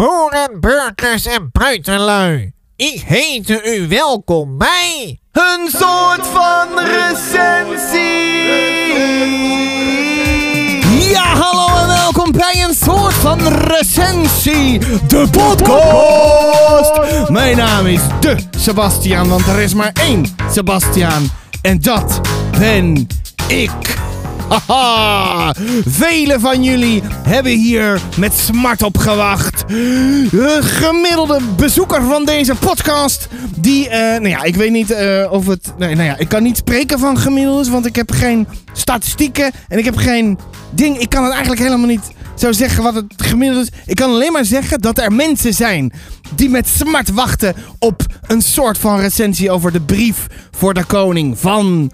[0.00, 2.52] Boeren, burgers en buitenlui.
[2.76, 5.20] Ik heet u welkom bij...
[5.32, 7.98] Een soort van recensie.
[11.10, 17.28] Ja, hallo en welkom bij een soort van recensie, de podcast.
[17.30, 21.28] Mijn naam is de Sebastian, want er is maar één Sebastian.
[21.62, 22.20] En dat
[22.58, 23.06] ben
[23.48, 23.98] ik.
[26.00, 29.68] Velen van jullie hebben hier met smart op gewacht.
[29.68, 33.28] De gemiddelde bezoeker van deze podcast.
[33.56, 35.72] Die, eh, nou ja, ik weet niet eh, of het.
[35.78, 39.78] Nee, nou ja, ik kan niet spreken van gemiddeldes, want ik heb geen statistieken en
[39.78, 40.38] ik heb geen
[40.70, 40.98] ding.
[40.98, 43.80] Ik kan het eigenlijk helemaal niet zo zeggen wat het gemiddelde is.
[43.86, 45.92] Ik kan alleen maar zeggen dat er mensen zijn
[46.34, 51.38] die met smart wachten op een soort van recensie over de brief voor de koning
[51.38, 51.90] van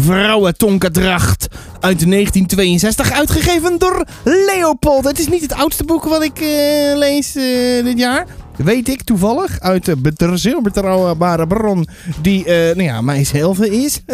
[0.00, 1.46] Vrouwentonkendracht
[1.80, 5.04] uit 1962, uitgegeven door Leopold.
[5.04, 8.26] Het is niet het oudste boek wat ik eh, lees eh, dit jaar.
[8.56, 11.88] Weet ik toevallig uit de zeer betrouwbare bron
[12.22, 14.00] die, eh, nou ja, mijzelf is.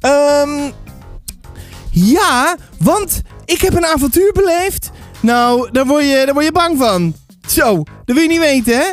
[0.00, 0.70] Ehm
[1.90, 4.90] ja, want ik heb een avontuur beleefd.
[5.20, 7.14] Nou, daar word je, daar word je bang van.
[7.48, 8.90] Zo, dat wil je niet weten, hè?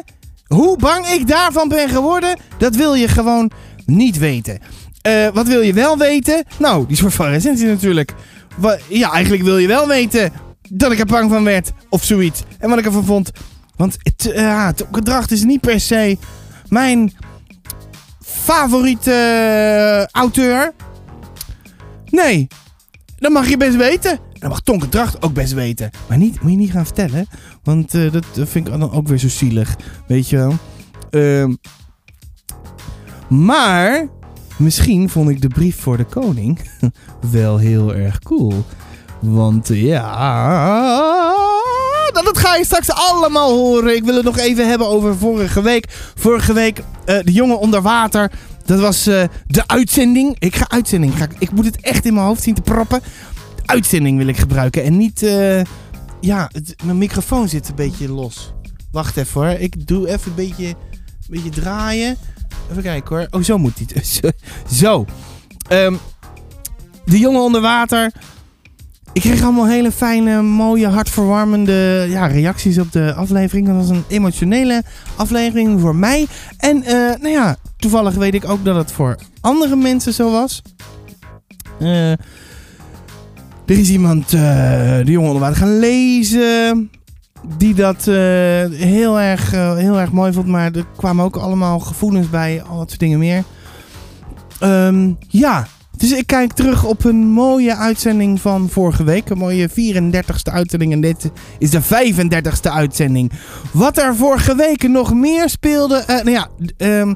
[0.48, 3.52] Hoe bang ik daarvan ben geworden, dat wil je gewoon
[3.86, 4.60] niet weten.
[5.02, 6.44] Eh, wat wil je wel weten?
[6.60, 8.14] Nou, die soort van recensie natuurlijk.
[8.88, 10.32] Ja, eigenlijk wil je wel weten
[10.70, 11.72] dat ik er bang van werd.
[11.90, 12.44] Of zoiets.
[12.60, 13.32] En wat ik ervan vond.
[13.76, 16.18] Want het, ja, het gedrag is niet per se
[16.70, 17.14] mijn
[18.22, 20.74] favoriete eh, auteur.
[22.06, 22.48] Nee,
[23.18, 24.20] dat mag je best weten.
[24.34, 25.90] Dat mag Tonke Dracht ook best weten.
[26.08, 27.28] Maar niet, moet je niet gaan vertellen.
[27.64, 29.76] Want dat, dat vind ik dan ook weer zo zielig.
[30.08, 30.54] Weet je wel.
[31.10, 31.56] Ehm,
[33.30, 34.08] maar
[34.60, 36.60] misschien vond ik de brief voor de koning
[37.32, 38.64] wel heel erg cool.
[39.20, 41.34] Want eh, ja.
[42.14, 43.96] Dat, dat ga je straks allemaal horen.
[43.96, 45.86] Ik wil het nog even hebben over vorige week.
[46.16, 48.32] Vorige week, eh, de jongen onder water.
[48.66, 50.36] Dat was eh, de uitzending.
[50.40, 51.14] Ik ga uitzending.
[51.16, 53.02] Ik- ik moet het echt in mijn hoofd zien te proppen.
[53.66, 54.84] Uitzending wil ik gebruiken.
[54.84, 55.20] En niet.
[56.22, 56.50] ja,
[56.84, 58.54] mijn microfoon zit een beetje los.
[58.92, 59.50] Wacht even hoor.
[59.60, 60.76] Ik doe even een beetje, een
[61.30, 62.18] beetje draaien.
[62.70, 63.28] Even kijken hoor.
[63.32, 64.04] Oh, zo moet hij.
[64.82, 65.06] Zo.
[65.68, 65.96] Ehm,
[67.06, 68.12] de jongen onder water.
[69.14, 73.68] Ik kreeg allemaal hele fijne, mooie, hartverwarmende ja, reacties op de aflevering.
[73.68, 74.84] Dat was een emotionele
[75.16, 76.28] aflevering voor mij.
[76.58, 80.62] En eh, nou ja, toevallig weet ik ook dat het voor andere mensen zo was.
[81.80, 82.20] Eh, er
[83.66, 84.40] is iemand, eh,
[85.04, 86.92] de jongen onder water, gaan lezen.
[87.58, 88.16] Die dat eh,
[88.72, 90.48] heel, erg, eh, heel erg mooi vond.
[90.48, 92.64] Maar er kwamen ook allemaal gevoelens bij.
[92.70, 93.44] Al dat soort dingen meer.
[94.60, 95.68] Ehm, ja,
[95.98, 99.30] dus ik kijk terug op een mooie uitzending van vorige week.
[99.30, 100.92] Een mooie 34ste uitzending.
[100.92, 103.32] En dit is de 35ste uitzending.
[103.72, 105.96] Wat er vorige week nog meer speelde.
[105.98, 107.14] eh, nou ja, ehm,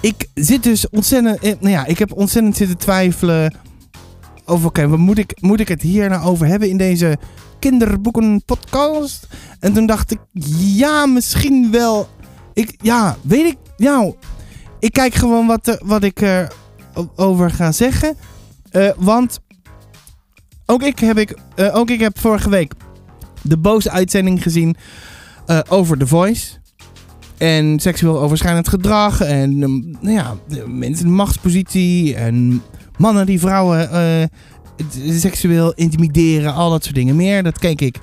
[0.00, 1.42] ik zit dus ontzettend.
[1.42, 3.52] nou ja, ik heb ontzettend zitten twijfelen.
[4.48, 7.18] Over, oké, wat moet ik, moet ik het hier nou over hebben in deze
[7.58, 9.26] kinderboeken podcast?
[9.60, 10.18] En toen dacht ik,
[10.58, 12.08] ja, misschien wel.
[12.54, 13.56] Ik, ja, weet ik.
[13.76, 14.14] Nou,
[14.80, 16.52] ik kijk gewoon wat, er- wat ik er
[16.94, 18.16] o- over ga zeggen.
[18.70, 19.40] Eh, want
[20.66, 22.72] ook ik, heb ik, eh, ook ik heb vorige week
[23.42, 24.76] de boze uitzending gezien
[25.46, 26.56] eh, over The Voice.
[27.38, 29.20] En seksueel overschrijdend gedrag.
[29.20, 30.34] En ehm, nou ja,
[30.66, 32.14] mensen in machtspositie.
[32.14, 32.62] En
[32.98, 34.24] mannen die vrouwen eh,
[35.10, 36.54] seksueel intimideren.
[36.54, 37.42] Al dat soort dingen meer.
[37.42, 37.98] Dat keek ik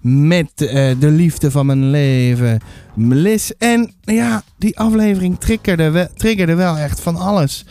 [0.00, 2.60] met eh, de liefde van mijn leven.
[2.94, 3.56] Melis.
[3.56, 7.64] En ja, die aflevering triggerde, we- triggerde wel echt van alles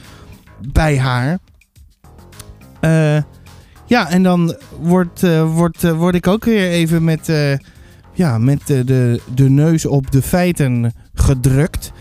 [0.72, 1.40] bij haar.
[2.80, 3.22] Eh,
[3.86, 5.56] ja, en dan wordt, eh,
[5.96, 7.32] word ik ook weer even met,
[8.14, 11.92] ja, met de, de neus op de feiten gedrukt.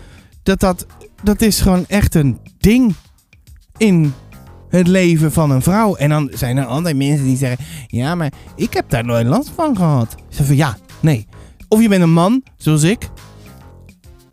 [0.43, 0.85] Dat, dat
[1.23, 2.93] dat is gewoon echt een ding
[3.77, 4.13] in
[4.69, 5.95] het leven van een vrouw.
[5.95, 9.51] En dan zijn er altijd mensen die zeggen: Ja, maar ik heb daar nooit last
[9.55, 10.13] van gehad.
[10.17, 11.27] Ik zeg van ja, nee.
[11.67, 13.09] Of je bent een man, zoals ik.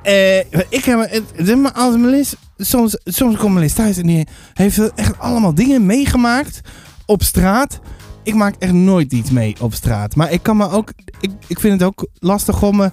[0.03, 0.39] Eh,
[0.69, 5.87] ik heb het, als soms, soms komt Melis thuis en die heeft echt allemaal dingen
[5.87, 6.61] meegemaakt
[7.07, 7.81] op straat.
[8.23, 10.17] Ik maak echt nooit iets mee op straat.
[10.17, 12.91] Maar ik kan me ook, ik, ik vind het ook lastig om me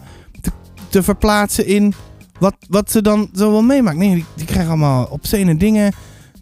[0.89, 1.93] te, verplaatsen in
[2.39, 3.97] wat, wat ze dan zo wel meemaakt.
[3.97, 5.93] Nee, die, die krijgen allemaal obscene dingen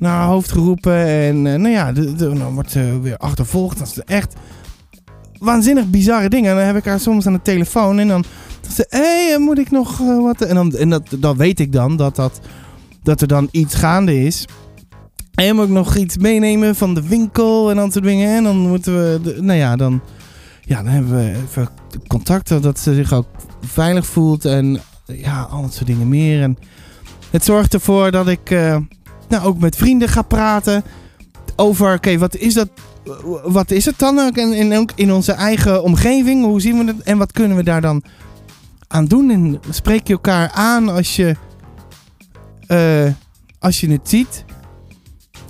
[0.01, 1.06] naar haar hoofd geroepen.
[1.06, 3.77] En eh, nou ja, dan wordt ze weer achtervolgd.
[3.77, 4.36] Dat is echt
[5.39, 6.50] waanzinnig bizarre dingen.
[6.50, 8.24] En dan heb ik haar soms aan de telefoon en dan
[8.69, 10.42] ze, hé, hey, moet ik nog eh, wat?
[10.42, 12.39] En, dan, en dat, dan weet ik dan dat, dat,
[13.03, 14.45] dat er dan iets gaande is.
[15.33, 18.36] En moet ik nog iets meenemen van de winkel en dat soort dingen.
[18.36, 20.01] En dan moeten we, nou ja, dan...
[20.62, 21.69] ja, dan hebben we even
[22.07, 23.27] contact dat ze zich ook
[23.62, 26.42] veilig voelt en ja, al dat soort dingen meer.
[26.42, 26.57] En
[27.31, 28.77] het zorgt ervoor dat ik eh,
[29.31, 30.83] nou, ook met vrienden ga praten
[31.56, 32.69] over, oké, wat is dat?
[33.44, 36.44] Wat is het dan ook in, in, in onze eigen omgeving?
[36.44, 38.04] Hoe zien we het en wat kunnen we daar dan
[38.88, 39.30] aan doen?
[39.30, 41.36] En spreek je elkaar aan als je,
[42.68, 43.12] eh,
[43.60, 44.45] als je het ziet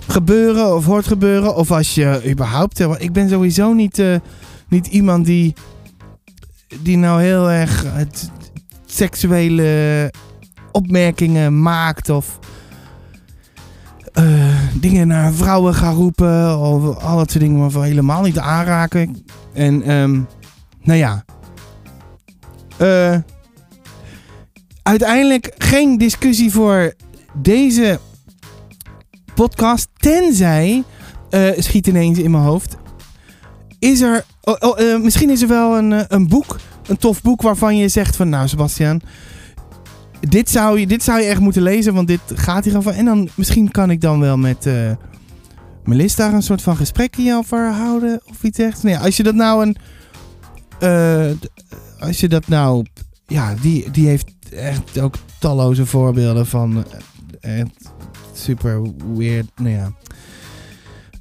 [0.08, 1.56] gebeuren of hoort gebeuren?
[1.56, 2.80] Of als je überhaupt...
[2.80, 4.16] eh, Ik ben sowieso niet, eh,
[4.68, 5.54] niet iemand die,
[6.82, 8.30] die nou heel erg het,
[8.86, 10.12] seksuele
[10.72, 12.38] opmerkingen maakt of
[14.12, 14.24] eh,
[14.74, 19.24] dingen naar vrouwen gaan roepen of al dat soort dingen maar helemaal niet aanraken.
[19.52, 20.20] En ehm,
[20.82, 21.24] nou ja,
[22.82, 23.16] Eh,
[24.82, 26.94] uiteindelijk geen discussie voor
[27.32, 28.00] deze
[29.34, 30.84] podcast, tenzij
[31.30, 32.76] eh, schiet ineens in mijn hoofd.
[33.78, 37.76] Is er, oh, oh, misschien is er wel een, een boek, een tof boek waarvan
[37.76, 39.00] je zegt van, nou Sebastian,
[40.28, 42.92] dit zou je, dit zou je echt moeten lezen, want dit gaat hier over.
[42.92, 44.90] En dan misschien kan ik dan wel met eh
[45.84, 48.82] Melis daar een soort van gesprekje over houden of iets echt.
[48.82, 49.76] Nee, als je dat nou een,
[50.78, 51.30] eh,
[51.98, 52.86] als je dat nou,
[53.26, 56.84] ja, die, die heeft echt ook talloze voorbeelden van
[57.40, 57.90] echt
[58.32, 58.82] super
[59.16, 59.46] weird.
[59.56, 59.92] Nou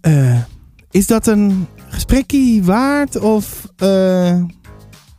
[0.02, 0.48] ja.
[0.92, 3.68] Is dat een gesprekje waard of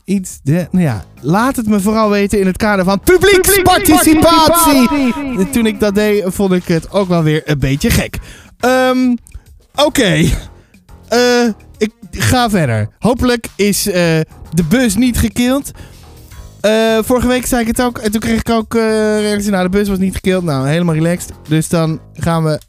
[0.05, 0.41] iets?
[0.43, 4.89] De, nou ja, laat het me vooral weten in het kader van publieksparticipatie.
[5.51, 8.19] Toen ik dat deed, vond ik het ook wel weer een beetje gek.
[8.59, 9.15] Ehm,
[9.75, 10.25] Oké.
[11.09, 12.89] Eh, ik ga verder.
[12.99, 13.95] Hopelijk is eh,
[14.51, 15.71] de bus niet gekild.
[16.61, 17.99] Eh, vorige week zei ik het ook.
[17.99, 19.51] En toen kreeg ik ook reactie.
[19.51, 20.45] Nou, de bus was niet gekild.
[20.45, 21.33] Nou, helemaal relaxed.
[21.49, 22.61] Dus dan gaan we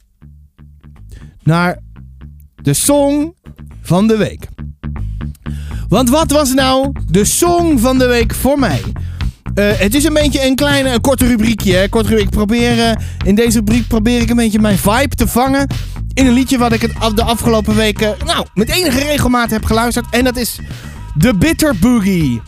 [1.42, 1.78] naar
[2.54, 3.34] de song
[3.84, 4.48] van de week.
[5.88, 8.82] Want wat was nou de song van de week voor mij?
[9.54, 11.74] Eh, het is een beetje een kleine, een korte rubriekje.
[11.74, 11.82] Hè?
[12.16, 15.66] Ik probeer, eh, in deze rubriek probeer ik een beetje mijn vibe te vangen.
[16.12, 20.06] In een liedje wat ik het de afgelopen weken, nou, met enige regelmaat heb geluisterd.
[20.10, 20.58] En dat is
[21.18, 22.40] The Bitter Boogie.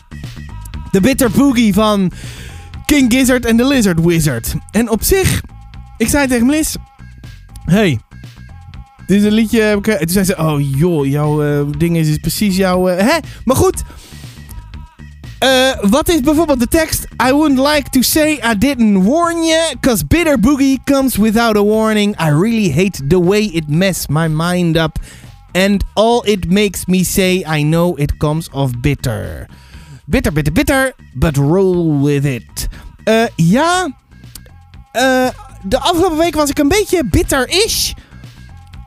[0.91, 2.11] The Bitter Boogie van
[2.85, 4.55] King Gizzard en The Lizard Wizard.
[4.71, 5.41] En op zich,
[5.97, 6.75] ik zei tegen Melis...
[7.65, 7.99] Hey,
[9.07, 9.71] dit is een liedje...
[9.77, 12.87] ik, eh, Toen zei ze, oh joh, jouw eh, ding is, is precies jouw...
[12.87, 13.17] eh, hè?
[13.45, 13.83] Maar goed...
[15.81, 17.07] Wat is bijvoorbeeld de tekst?
[17.27, 21.61] I wouldn't like to say I didn't warn you, cause bitter boogie comes without a
[21.61, 22.15] warning.
[22.21, 24.97] I really hate the way it mess my mind up.
[25.51, 29.47] And all it makes me say, I know it comes of bitter.
[30.05, 32.67] Bitter, bitter, bitter, but roll with it.
[33.35, 33.89] Ja,
[35.63, 37.93] de afgelopen week was ik een beetje bitter-ish.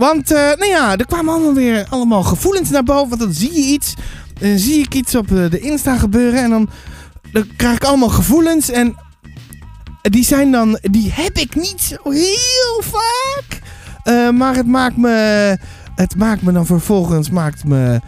[0.00, 3.08] Want, eh, nou ja, er kwamen allemaal weer allemaal gevoelens naar boven.
[3.08, 3.94] Want dan zie je iets.
[4.40, 6.42] Dan zie ik iets op eh, de Insta gebeuren.
[6.42, 6.68] En dan,
[7.56, 8.70] krijg ik allemaal gevoelens.
[8.70, 8.96] En
[10.02, 10.78] die zijn dan.
[10.82, 13.60] Die heb ik niet zo heel vaak.
[14.02, 15.58] Eh, maar het maakt me.
[15.94, 17.30] Het maakt me dan vervolgens.
[17.30, 18.00] Maakt me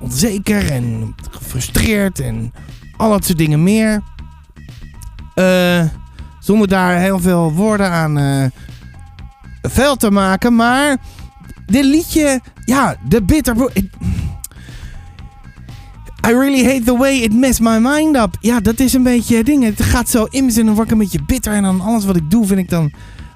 [0.00, 2.20] onzeker en gefrustreerd.
[2.20, 2.52] En
[2.96, 4.02] al dat soort dingen meer.
[6.40, 8.18] Zonder daar heel veel woorden aan.
[8.18, 8.46] eh
[9.62, 10.54] vuil te maken.
[10.54, 10.96] Maar
[11.66, 13.56] dit liedje, ja, de bitter.
[16.26, 18.36] I really hate the way it messed my mind up.
[18.40, 19.64] Ja, dat is een beetje het ding.
[19.64, 21.52] Het gaat zo in me en dan word ik een beetje bitter.
[21.52, 22.92] En dan alles wat ik doe, vind ik dan,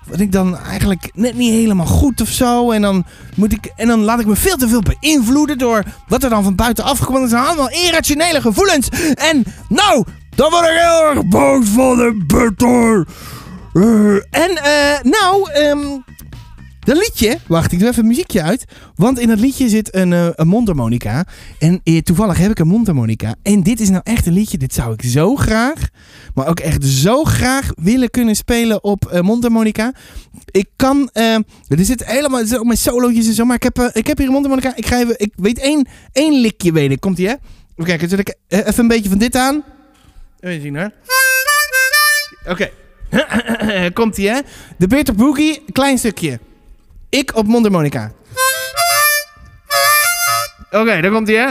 [0.08, 2.70] vind ik dan eigenlijk net niet helemaal goed of zo.
[2.70, 6.22] En dan, moet ik, en dan laat ik me veel te veel beïnvloeden door wat
[6.22, 7.20] er dan van buitenaf komt.
[7.20, 8.88] Dat zijn allemaal irrationele gevoelens.
[9.14, 13.06] En nou, dan word ik heel erg boos van de bitter.
[13.72, 16.14] Eh, en eh, nou, ehm
[16.86, 18.64] dat liedje, wacht, ik doe even een muziekje uit.
[18.94, 21.26] Want in dat liedje zit een, eh, een mondharmonica.
[21.58, 23.34] En eh, toevallig heb ik een mondharmonica.
[23.42, 25.88] En dit is nou echt een liedje, dit zou ik zo graag,
[26.34, 29.92] maar ook echt zo graag willen kunnen spelen op eh, mondharmonica.
[30.50, 31.44] Ik kan, er
[31.78, 34.32] zit helemaal, er ook mijn solootjes en zo, maar ik heb, ik heb hier een
[34.32, 34.76] mondharmonica.
[34.76, 37.00] Ik ga even, ik weet één, één likje weet ik.
[37.00, 37.34] Komt ie hè?
[37.72, 39.64] Even kijken, zet ik even een beetje van dit aan.
[40.40, 40.90] Even zien hoor.
[42.46, 42.70] Oké.
[43.98, 44.40] Komt ie hè?
[44.78, 46.38] De Bitter Boogie, klein stukje.
[47.16, 48.12] Ik op mondharmonica.
[50.70, 51.50] Oké, daar komt hij, hè?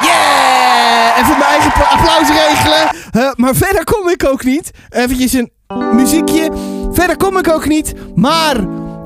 [0.00, 1.18] Yeah!
[1.18, 2.96] Even mijn eigen pla- applaus regelen.
[3.36, 4.70] Maar verder kom ik ook niet.
[4.90, 5.50] Eventjes een
[5.92, 6.50] muziekje.
[6.92, 7.92] Verder kom ik ook niet.
[8.14, 8.56] Maar,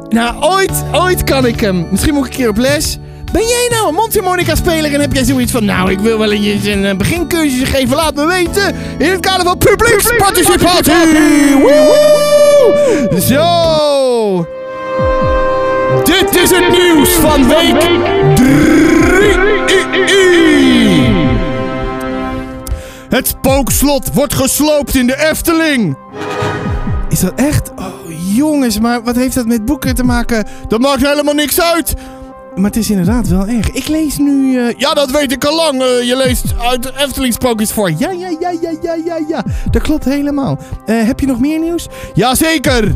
[0.09, 1.87] nou, ooit, ooit kan ik hem.
[1.91, 2.99] Misschien moet ik een keer op les.
[3.33, 5.65] Ben jij nou een mondharmonica-speler en heb jij zoiets van...
[5.65, 8.75] Nou, ik wil wel eens een eh, begincursus geven, laat me weten.
[8.99, 11.57] In het kader van publieksparticipatie.
[11.57, 13.21] Woehoe!
[13.21, 14.47] Zo.
[16.05, 17.81] Dit is het nieuws van week
[18.35, 19.39] 3.
[23.09, 25.97] Het spookslot wordt gesloopt in de Efteling.
[27.09, 27.71] Is dat echt?
[27.77, 27.87] Oh,
[28.35, 30.47] jongens, maar wat heeft dat met boeken te maken?
[30.69, 31.95] Dat maakt helemaal niks uit.
[32.59, 33.71] Maar het is inderdaad wel erg.
[33.71, 34.59] Ik lees nu...
[34.59, 35.83] eh, ja, dat weet ik al lang.
[35.83, 37.91] Eh, je leest uit Efteling Sprookjes voor.
[37.91, 39.45] Ja, ja, ja, ja, ja, ja, ja.
[39.71, 40.59] Dat klopt helemaal.
[40.87, 41.87] Eh, heb je nog meer nieuws?
[42.15, 42.95] Jazeker.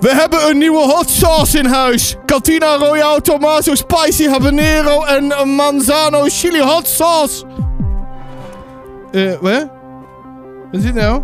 [0.00, 2.16] We hebben een nieuwe hot sauce in huis.
[2.26, 7.44] Cantina Royale Tomato Spicy Habanero en Manzano Chili Hot Sauce.
[9.12, 9.66] Eh, wat?
[10.70, 11.22] Wat is dit nou?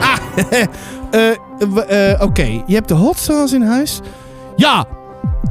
[0.00, 0.18] Ah,
[1.88, 2.62] eh, oké.
[2.66, 4.00] Je hebt de hot sauce in huis?
[4.56, 4.86] Ja.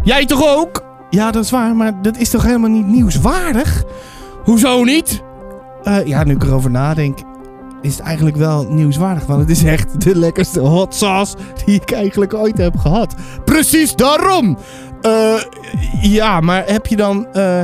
[0.03, 0.83] Jij toch ook?
[1.09, 3.83] Ja, dat is waar, maar dat is toch helemaal niet nieuwswaardig?
[4.43, 5.23] Hoezo niet?
[5.83, 7.19] Eh, ja, nu ik erover nadenk,
[7.81, 9.25] is het eigenlijk wel nieuwswaardig.
[9.25, 13.15] Want het is echt de lekkerste hot sauce die ik eigenlijk ooit heb gehad.
[13.45, 14.57] Precies daarom!
[15.01, 15.41] Eh,
[16.01, 17.63] ja, maar heb je dan eh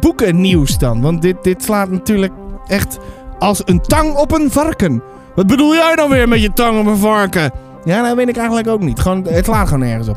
[0.00, 1.00] boekennieuws dan?
[1.00, 2.32] Want dit, dit slaat natuurlijk
[2.66, 2.98] echt
[3.38, 5.02] als een tang op een varken.
[5.34, 7.50] Wat bedoel jij dan weer met je tang op een varken?
[7.84, 9.00] Ja, dat weet ik eigenlijk ook niet.
[9.00, 10.16] Gewoon, het slaat gewoon nergens op.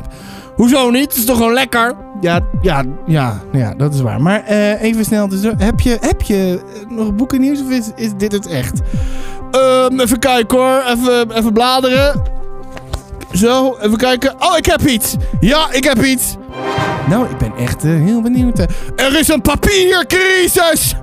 [0.56, 1.08] Hoezo niet?
[1.08, 1.94] Het is toch gewoon lekker?
[2.20, 4.22] Ja, ja, ja, ja dat is waar.
[4.22, 5.28] Maar eh, even snel.
[5.28, 8.80] Dus, heb je, heb je eh, nog boekennieuws of is, is dit het echt?
[9.50, 10.82] Ehm, even kijken hoor.
[10.86, 12.22] Even, even bladeren.
[13.32, 14.34] Zo, even kijken.
[14.38, 15.16] Oh, ik heb iets.
[15.40, 16.36] Ja, ik heb iets.
[17.08, 18.58] Nou, ik ben echt eh, heel benieuwd.
[18.96, 20.94] Er is een papiercrisis!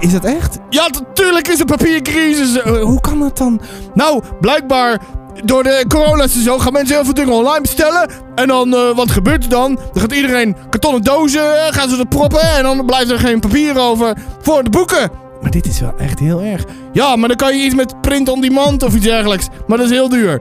[0.00, 0.58] Is dat echt?
[0.70, 2.60] Ja, natuurlijk is er papiercrisis.
[2.62, 3.60] Hoe kan dat dan?
[3.94, 5.00] Nou, blijkbaar
[5.44, 8.10] door de coronaseizoen gaan mensen heel veel dingen online bestellen.
[8.34, 9.74] En dan, eh, wat gebeurt er dan?
[9.74, 12.50] Dan gaat iedereen kartonnen dozen, eh, gaan ze er proppen.
[12.56, 15.10] En dan blijft er geen papier over voor de boeken.
[15.40, 16.64] Maar dit is wel echt heel erg.
[16.92, 19.48] Ja, maar dan kan je iets met print on demand of iets dergelijks.
[19.66, 20.40] Maar dat is heel duur.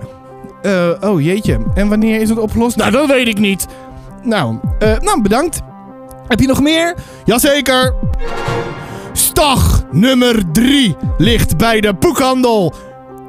[0.62, 1.60] Eh, oh jeetje.
[1.74, 2.76] En wanneer is het opgelost?
[2.76, 3.68] Nou, dat weet ik niet.
[4.24, 4.58] Nou,
[5.00, 5.60] nou bedankt.
[6.28, 6.96] Heb je nog meer?
[7.26, 7.94] Jazeker.
[9.14, 12.74] Stag nummer 3 ligt bij de boekhandel.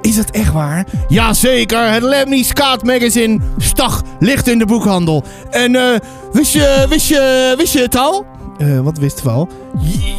[0.06, 0.84] Is dat echt waar?
[1.08, 5.25] Jazeker, het Lemmy Skaat magazine Stag ligt in de boekhandel.
[5.50, 5.98] En eh,
[6.32, 8.26] wist, je, wist, je, wist je het al?
[8.58, 9.48] Eh, wat wist je al?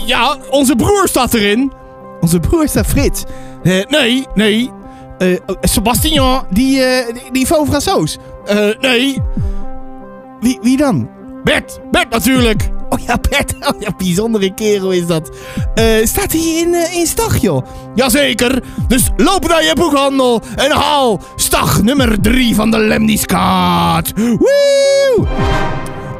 [0.05, 1.71] Ja, onze broer staat erin.
[2.21, 3.23] Onze broer staat Frits.
[3.63, 4.71] Eh, nee, nee.
[5.61, 6.83] Sebastian, die,
[7.31, 7.47] die, die
[8.79, 9.21] nee.
[10.39, 11.09] Wie, wie dan?
[11.43, 12.69] Bert, Bert natuurlijk.
[12.89, 13.53] Oh ja, Bert.
[13.59, 15.29] Oh ja, bijzondere kerel is dat.
[15.75, 17.65] Eh, staat hij in, eh, in Stag, joh?
[17.95, 18.63] Jazeker.
[18.87, 24.11] Dus loop naar je boekhandel en haal Stag nummer 3 van de Lemniskaat.
[24.15, 25.27] Woe!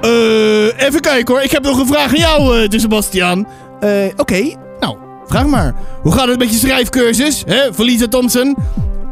[0.01, 1.43] Eh, even kijken hoor.
[1.43, 3.47] Ik heb nog een vraag aan jou, de Sebastian.
[3.79, 4.97] Eh, Oké, nou,
[5.27, 5.75] vraag maar.
[6.01, 8.57] Hoe gaat het met je schrijfcursus, hè, Lisa Thompson?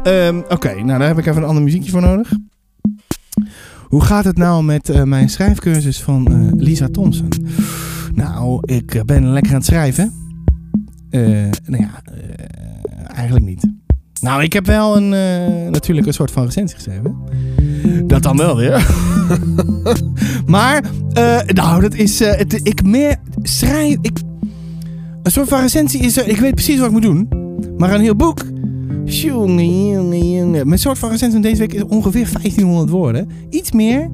[0.02, 2.28] Ehm, Oké, nou daar heb ik even een ander muziekje voor nodig.
[3.88, 7.28] Hoe gaat het nou met eh, mijn schrijfcursus van eh, Lisa Thompson?
[8.14, 10.12] Nou, ik eh, ben lekker aan het schrijven.
[11.10, 12.02] Nou ja,
[13.06, 13.66] eigenlijk niet.
[14.20, 15.08] Nou, ik heb wel een,
[15.70, 17.16] natuurlijk een soort van recensie geschreven.
[18.06, 18.86] Dat dan wel weer.
[20.46, 20.84] maar,
[21.46, 22.20] nou, dat is.
[22.62, 23.96] ik meer schrijf.
[24.00, 24.18] Ik,
[25.22, 26.16] een soort van recensie is.
[26.16, 27.28] ik weet precies wat ik moet doen.
[27.76, 28.44] Maar een heel boek.
[29.04, 30.66] Jongen, jongen, jongen.
[30.68, 33.28] Mijn soort van recensie van deze week is ongeveer 1500 woorden.
[33.50, 34.10] Iets meer.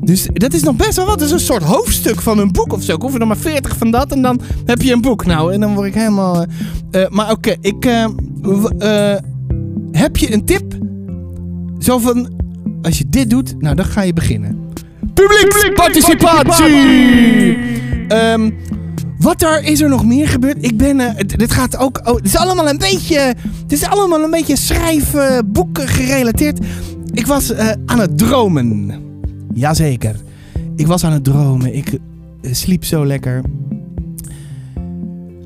[0.00, 1.18] Dus dat is nog best wel wat.
[1.18, 2.94] Dat is een soort hoofdstuk van een boek of zo.
[2.94, 5.26] Ik hoef er nog maar 40 van dat en dan heb je een boek.
[5.26, 6.44] Nou, en dan word ik helemaal.
[6.90, 7.84] eh, eh, maar oké, ik.
[7.84, 9.14] eh,
[9.92, 10.74] heb je een tip?
[11.78, 12.30] Zo van.
[12.82, 14.58] Als je dit doet, nou dan ga je beginnen.
[15.14, 17.56] Publieksparticipatie!
[18.08, 18.50] Ehm,
[19.20, 20.56] wat er is er nog meer gebeurd?
[20.60, 21.00] Ik ben.
[21.00, 22.00] eh, dit gaat ook.
[22.04, 23.18] Oh, het is allemaal een beetje.
[23.62, 26.58] Het is allemaal een beetje schrijven, boeken gerelateerd.
[27.12, 29.00] Ik was eh, aan het dromen.
[29.54, 30.16] Jazeker.
[30.76, 31.74] Ik was aan het dromen.
[31.74, 31.92] Ik
[32.42, 33.42] eh, sliep zo lekker.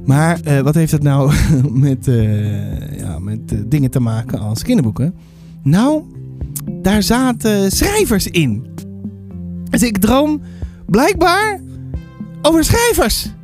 [0.04, 1.32] Maar wat heeft dat nou
[1.86, 2.08] met,
[2.96, 5.14] ja, met dingen te maken als kinderboeken?
[5.62, 6.02] Nou,
[6.82, 8.66] daar zaten schrijvers in.
[9.70, 10.40] Dus ik droom
[10.86, 11.60] blijkbaar
[12.42, 13.34] over schrijvers.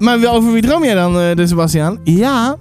[0.00, 1.98] Maar wel over wie droom jij dan, eh, de Sebastiaan?
[2.04, 2.56] Ja,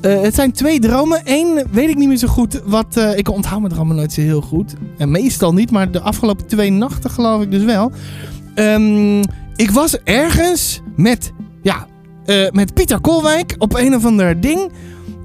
[0.00, 1.20] eh, het zijn twee dromen.
[1.24, 2.62] Eén weet ik niet meer zo goed.
[2.64, 4.74] Wat, eh, ik onthoud mijn dromen nooit zo heel goed.
[4.98, 7.92] En meestal niet, maar de afgelopen twee nachten geloof ik dus wel.
[8.54, 9.22] Ehm,
[9.56, 11.86] ik was ergens met, ja,
[12.52, 14.72] met Pieter Kolwijk op een of ander ding.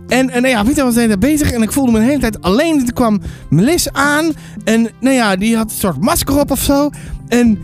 [0.08, 2.06] En, en nou ja, Pieter was de hele tijd bezig en ik voelde me de
[2.06, 2.78] hele tijd alleen.
[2.78, 4.32] Toen kwam Melis aan
[4.63, 6.89] en nou ja, die had een soort masker op of zo.
[7.28, 7.60] En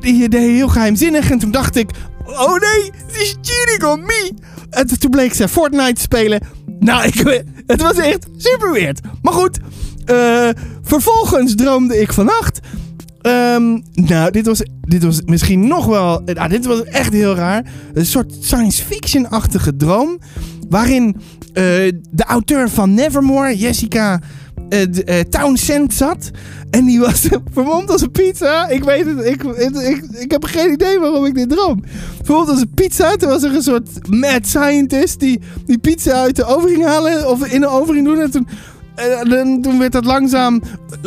[0.00, 1.90] die deed heel geheimzinnig en toen dacht ik,
[2.26, 4.32] oh nee, she's cheating on me.
[4.70, 6.40] En toen bleek ze Fortnite te spelen.
[6.78, 7.14] Nou, ik,
[7.66, 9.00] het was echt super weird.
[9.22, 9.58] Maar goed,
[10.04, 10.48] eh,
[10.82, 12.60] vervolgens droomde ik vannacht.
[13.20, 16.22] Ehm, nou, dit was, dit was misschien nog wel.
[16.24, 17.64] Nou, dit was echt heel raar.
[17.94, 20.18] Een soort science fiction-achtige droom.
[20.68, 21.16] Waarin
[21.52, 21.64] eh,
[22.10, 24.20] de auteur van Nevermore, Jessica
[24.74, 26.30] eh, d- eh, Townsend, zat.
[26.70, 28.68] En die was vermomd als een pizza.
[28.68, 31.82] Ik weet het, ik, ik, ik, heb geen idee waarom ik dit droom.
[32.22, 33.16] Vermomd als een pizza.
[33.16, 37.30] Toen was er een soort mad scientist die die pizza uit de oven ging halen.
[37.30, 38.20] Of in de oven ging doen.
[38.20, 38.46] En toen
[38.94, 40.62] en dan- toen werd dat langzaam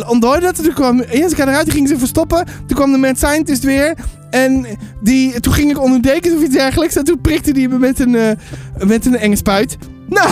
[0.07, 0.41] ontdooid.
[0.41, 0.63] dat.
[0.63, 2.45] Toen kwam Jessica eruit, die ging ze verstoppen.
[2.67, 3.93] Toen kwam de mad scientist weer.
[4.29, 4.65] En
[5.01, 6.95] die, toen ging ik onder dekens of iets dergelijks.
[6.95, 8.31] En toen prikte die me met een, eh,
[8.88, 9.77] met een enge spuit.
[10.09, 10.29] Nou,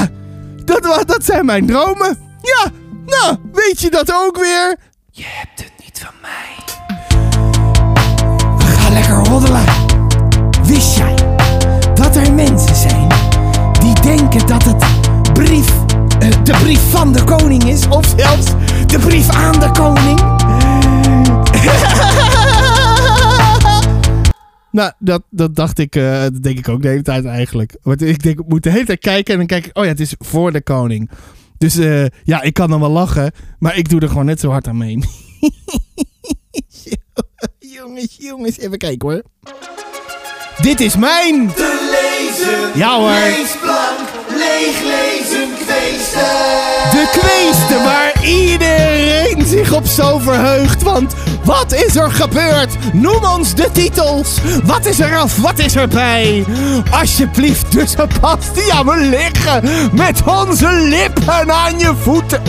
[0.65, 2.18] dat, dat zijn mijn dromen.
[2.42, 2.72] Ja,
[3.06, 4.78] nou, weet je dat ook weer?
[5.12, 6.56] Je hebt het niet van mij.
[8.58, 9.64] We gaan lekker roddelen.
[10.64, 11.16] Wist jij
[11.94, 13.08] dat er mensen zijn
[13.80, 14.86] die denken dat het
[15.34, 15.70] brief,
[16.20, 18.46] eh, de brief van de koning is, of zelfs
[18.86, 20.20] de brief aan de koning?
[24.72, 27.78] nou, dat, dat dacht ik, eh, dat denk ik ook de hele tijd eigenlijk.
[27.84, 29.90] Want ik denk, ik moet de hele tijd kijken en dan kijk ik, oh ja,
[29.90, 31.10] het is voor de koning.
[31.66, 34.50] Dus eh, ja, ik kan dan wel lachen, maar ik doe er gewoon net zo
[34.50, 35.00] hard aan mee.
[37.60, 39.22] jongens, jongens, even kijken hoor.
[40.62, 41.54] Dit is mijn...
[41.54, 43.10] Te lezen, Ja hoor.
[43.10, 46.22] leesplank, leeglezen, kweesten.
[46.92, 50.82] De kweesten waar iedereen zich op zo verheugt.
[50.82, 51.14] Want
[51.46, 52.94] wat is er gebeurd?
[52.94, 54.38] Noem ons de titels.
[54.64, 55.38] Wat is er af?
[55.38, 56.46] Wat is erbij?
[56.92, 62.42] Alsjeblieft, dus Sebastian, we liggen met onze lippen aan je voeten.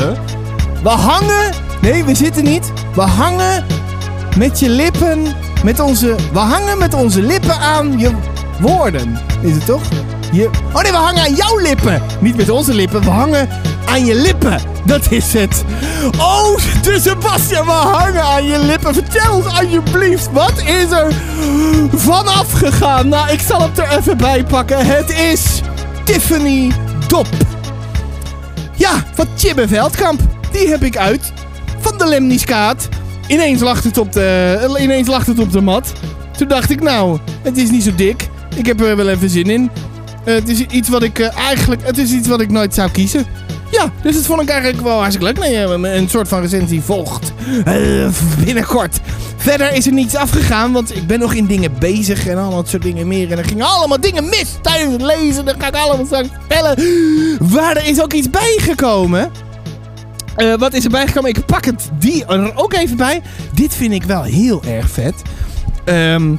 [0.83, 1.53] We hangen...
[1.81, 2.73] Nee, we zitten niet.
[2.95, 3.65] We hangen
[4.37, 5.27] met je lippen...
[5.65, 6.15] Met onze...
[6.33, 8.11] We hangen met onze lippen aan je
[8.61, 9.19] woorden.
[9.43, 9.83] Is het toch?
[10.33, 10.51] Je...
[10.73, 12.03] Oh nee, we hangen aan jouw lippen.
[12.21, 13.49] Niet met onze lippen, we hangen
[13.87, 14.61] aan je lippen.
[14.85, 15.65] Dat is het.
[16.19, 18.95] Oh, de Sebastian, we hangen aan je lippen.
[18.95, 21.13] Vertel ons alsjeblieft, wat is er
[21.95, 23.09] vanaf gegaan?
[23.09, 24.87] Nou, ik zal het er even bij pakken.
[24.87, 25.61] Het is
[26.05, 26.73] Tiffany
[27.09, 27.27] Dop.
[28.75, 30.21] Ja, van Tjibbe Veldkamp.
[30.53, 31.33] Die heb ik uit.
[31.81, 32.89] Van de Lemniskaat.
[33.27, 35.93] Ineens lag het op de, ineens lag het op de mat.
[36.37, 38.29] Toen dacht ik, nou, het is niet zo dik.
[38.55, 39.71] Ik heb er wel even zin in.
[40.27, 42.91] Eh, het is iets wat ik eh, eigenlijk, het is iets wat ik nooit zou
[42.91, 43.27] kiezen.
[43.71, 45.39] Ja, dus dat vond ik eigenlijk wel hartstikke leuk.
[45.39, 47.33] Nee, eh, een soort van recensie volgt
[48.45, 49.01] binnenkort.
[49.37, 52.69] Verder is er niets afgegaan, want ik ben nog in dingen bezig en allemaal dat
[52.69, 53.33] soort dingen meer.
[53.33, 55.45] En er gingen allemaal dingen mis tijdens het lezen.
[55.45, 56.77] Dat ga ik allemaal straks vertellen.
[57.55, 59.31] Maar er is ook iets bijgekomen.
[60.59, 61.31] Wat is er bijgekomen?
[61.31, 63.23] Ik pak het die er ook even bij.
[63.55, 65.15] Dit vind ik wel heel erg vet.
[65.85, 66.35] Ehm,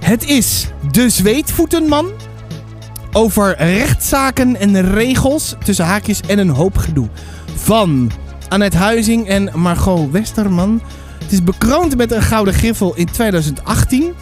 [0.00, 2.15] het is De Zweetvoetenman.
[3.12, 7.08] Over rechtszaken en regels tussen haakjes en een hoop gedoe.
[7.54, 8.10] Van
[8.48, 10.82] Annette Huizing en Margot Westerman.
[11.22, 14.14] Het is bekroond met een gouden griffel in 2018.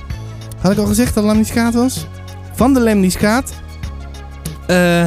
[0.60, 2.06] Had ik al gezegd dat Lemniskaat was?
[2.54, 3.52] Van de Lemniskaat.
[4.66, 5.04] Eh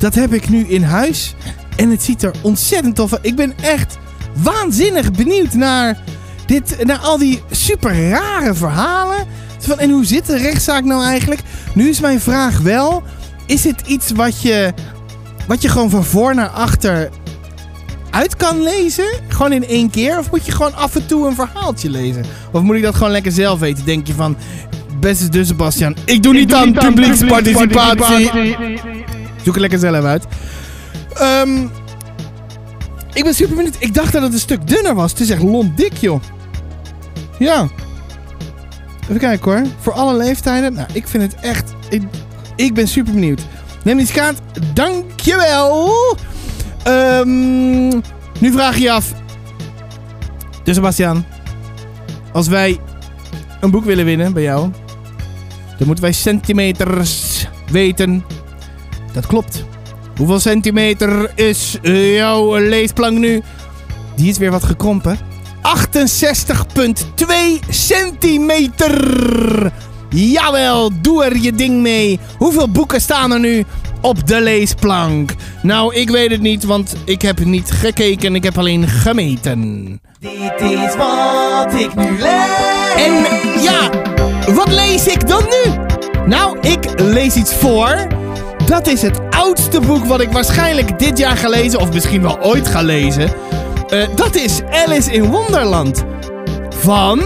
[0.00, 1.34] dat heb ik nu in huis.
[1.76, 3.26] En het ziet er ontzettend tof uit.
[3.26, 3.98] Ik ben echt
[4.42, 5.98] waanzinnig benieuwd naar,
[6.46, 9.26] dit, naar al die super rare verhalen.
[9.60, 11.40] Van, en hoe zit de rechtszaak nou eigenlijk?
[11.74, 13.02] Nu is mijn vraag wel:
[13.46, 14.72] is het iets wat je,
[15.46, 17.10] wat je gewoon van voor naar achter
[18.10, 19.20] uit kan lezen?
[19.28, 20.18] Gewoon in één keer?
[20.18, 22.24] Of moet je gewoon af en toe een verhaaltje lezen?
[22.52, 23.84] Of moet ik dat gewoon lekker zelf weten?
[23.84, 24.36] Denk je van,
[25.00, 28.30] beste dus Sebastian, ik doe niet aan publieksparticipatie.
[29.36, 30.24] Zoek het lekker zelf uit.
[31.14, 31.66] Ehm,
[33.12, 33.76] ik ben super benieuwd.
[33.78, 35.10] Ik dacht dat het een stuk dunner was.
[35.10, 36.22] Het is echt lont dik, joh.
[37.38, 37.68] Ja.
[39.10, 39.66] Even kijken hoor.
[39.78, 40.72] Voor alle leeftijden.
[40.72, 41.74] Nou, ik vind het echt...
[42.56, 43.42] Ik, ben super benieuwd.
[43.84, 44.38] Neem die kaart.
[44.74, 45.94] Dankjewel.
[46.82, 47.88] Ehm,
[48.38, 49.12] nu vraag je je af.
[50.64, 51.24] Dus Sebastian.
[52.32, 52.78] Als wij
[53.60, 54.70] een boek willen winnen bij jou.
[55.78, 58.24] Dan moeten wij centimeters weten.
[59.12, 59.64] Dat klopt.
[60.16, 63.42] Hoeveel centimeter is jouw leesplank nu?
[64.16, 65.29] Die is weer wat gekrompen.
[65.62, 65.66] 68,2
[67.68, 68.92] centimeter.
[70.08, 72.20] Jawel, doe er je ding mee.
[72.38, 73.64] Hoeveel boeken staan er nu
[74.00, 75.34] op de leesplank?
[75.62, 78.34] Nou, ik weet het niet, want ik heb niet gekeken.
[78.34, 80.00] Ik heb alleen gemeten.
[80.20, 82.94] Dit is wat ik nu lees.
[82.96, 83.12] En
[83.62, 83.90] ja,
[84.54, 85.72] wat lees ik dan nu?
[86.26, 88.06] Nou, ik lees iets voor.
[88.66, 92.42] Dat is het oudste boek wat ik waarschijnlijk dit jaar ga lezen, of misschien wel
[92.42, 93.32] ooit ga lezen.
[93.90, 96.04] Eh, dat is Alice in Wonderland.
[96.68, 97.22] Van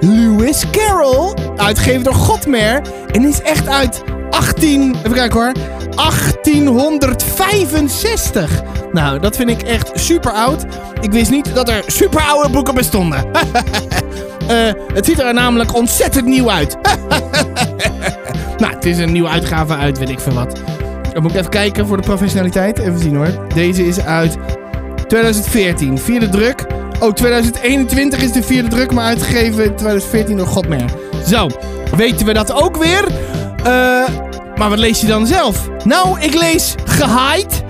[0.00, 1.34] Lewis Carroll.
[1.56, 2.82] Uitgegeven door Godmer.
[3.12, 4.94] En is echt uit 18...
[4.98, 5.52] Even kijken hoor.
[5.94, 8.62] 1865.
[8.92, 10.66] Nou, dat vind ik echt super oud.
[11.00, 13.24] Ik wist niet dat er super oude boeken bestonden.
[14.48, 16.76] Eh, het ziet er namelijk ontzettend nieuw uit.
[18.60, 20.60] nou, het is een nieuwe uitgave uit, weet ik veel wat.
[21.12, 22.78] Dan moet ik even kijken voor de professionaliteit.
[22.78, 23.46] Even zien hoor.
[23.54, 24.36] Deze is uit
[25.10, 25.98] 2014.
[25.98, 26.66] Vierde druk.
[27.00, 30.84] Oh, 2021 is de vierde druk, maar uitgegeven in 2014 door Godmer.
[31.26, 31.48] Zo,
[31.96, 33.04] weten we dat ook weer.
[33.56, 34.08] Eh,
[34.56, 35.68] maar wat lees je dan zelf?
[35.84, 37.62] Nou, ik lees Gehaaid.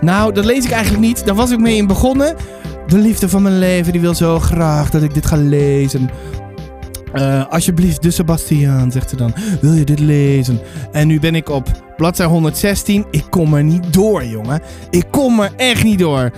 [0.00, 1.26] Nou, dat lees ik eigenlijk niet.
[1.26, 2.36] Daar was ik mee in begonnen.
[2.86, 6.10] De liefde van mijn leven, die wil zo graag dat ik dit ga lezen.
[7.12, 9.34] Eh, alsjeblieft, de Sebastiaan, zegt ze dan.
[9.60, 10.60] Wil je dit lezen?
[10.92, 13.04] En nu ben ik op bladzijde 116.
[13.10, 14.62] Ik kom er niet door, jongen.
[14.90, 16.30] Ik kom er echt niet door.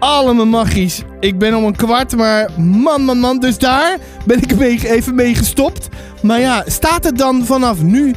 [0.00, 1.02] Allemaal magisch.
[1.20, 3.38] Ik ben om een kwart, maar man, man, man.
[3.38, 5.88] Dus daar ben ik even mee gestopt.
[6.22, 8.14] Maar ja, staat het dan vanaf nu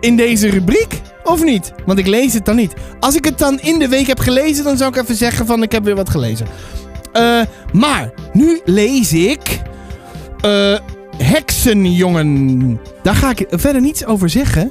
[0.00, 1.00] in deze rubriek?
[1.24, 1.72] Of niet?
[1.86, 2.74] Want ik lees het dan niet.
[3.00, 5.62] Als ik het dan in de week heb gelezen, dan zou ik even zeggen van
[5.62, 6.46] ik heb weer wat gelezen.
[7.12, 7.40] Eh,
[7.72, 9.60] maar nu lees ik
[10.40, 10.78] eh
[11.16, 12.80] Heksenjongen.
[13.02, 14.70] Daar ga ik verder niets over zeggen.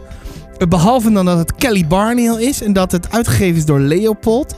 [0.58, 4.56] Eh, Behalve dan dat het Kelly Barnhill is en dat het uitgegeven is door Leopold.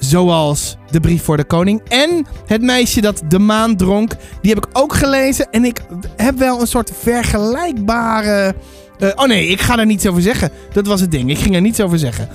[0.00, 1.82] Zoals De Brief voor de Koning.
[1.88, 4.12] En Het meisje dat de maan dronk.
[4.42, 5.50] Die heb ik ook gelezen.
[5.50, 5.80] En ik
[6.16, 8.54] heb wel een soort vergelijkbare...
[8.98, 10.50] eh, oh nee, ik ga er niets over zeggen.
[10.72, 11.30] Dat was het ding.
[11.30, 12.28] Ik ging er niets over zeggen.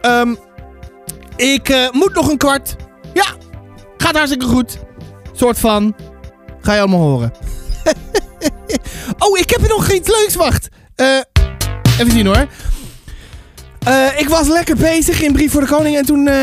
[0.00, 0.34] Ehm,
[1.36, 2.76] ik eh, moet nog een kwart.
[3.14, 3.26] Ja,
[3.96, 4.78] gaat hartstikke goed.
[5.32, 5.94] Soort van.
[6.60, 7.32] Ga je allemaal horen.
[9.24, 10.34] oh, ik heb er nog iets leuks.
[10.34, 10.68] Wacht.
[10.94, 11.06] Eh,
[11.98, 12.46] even zien hoor.
[13.86, 15.96] Eh, ik was lekker bezig in Brief voor de Koning.
[15.96, 16.34] En toen eh,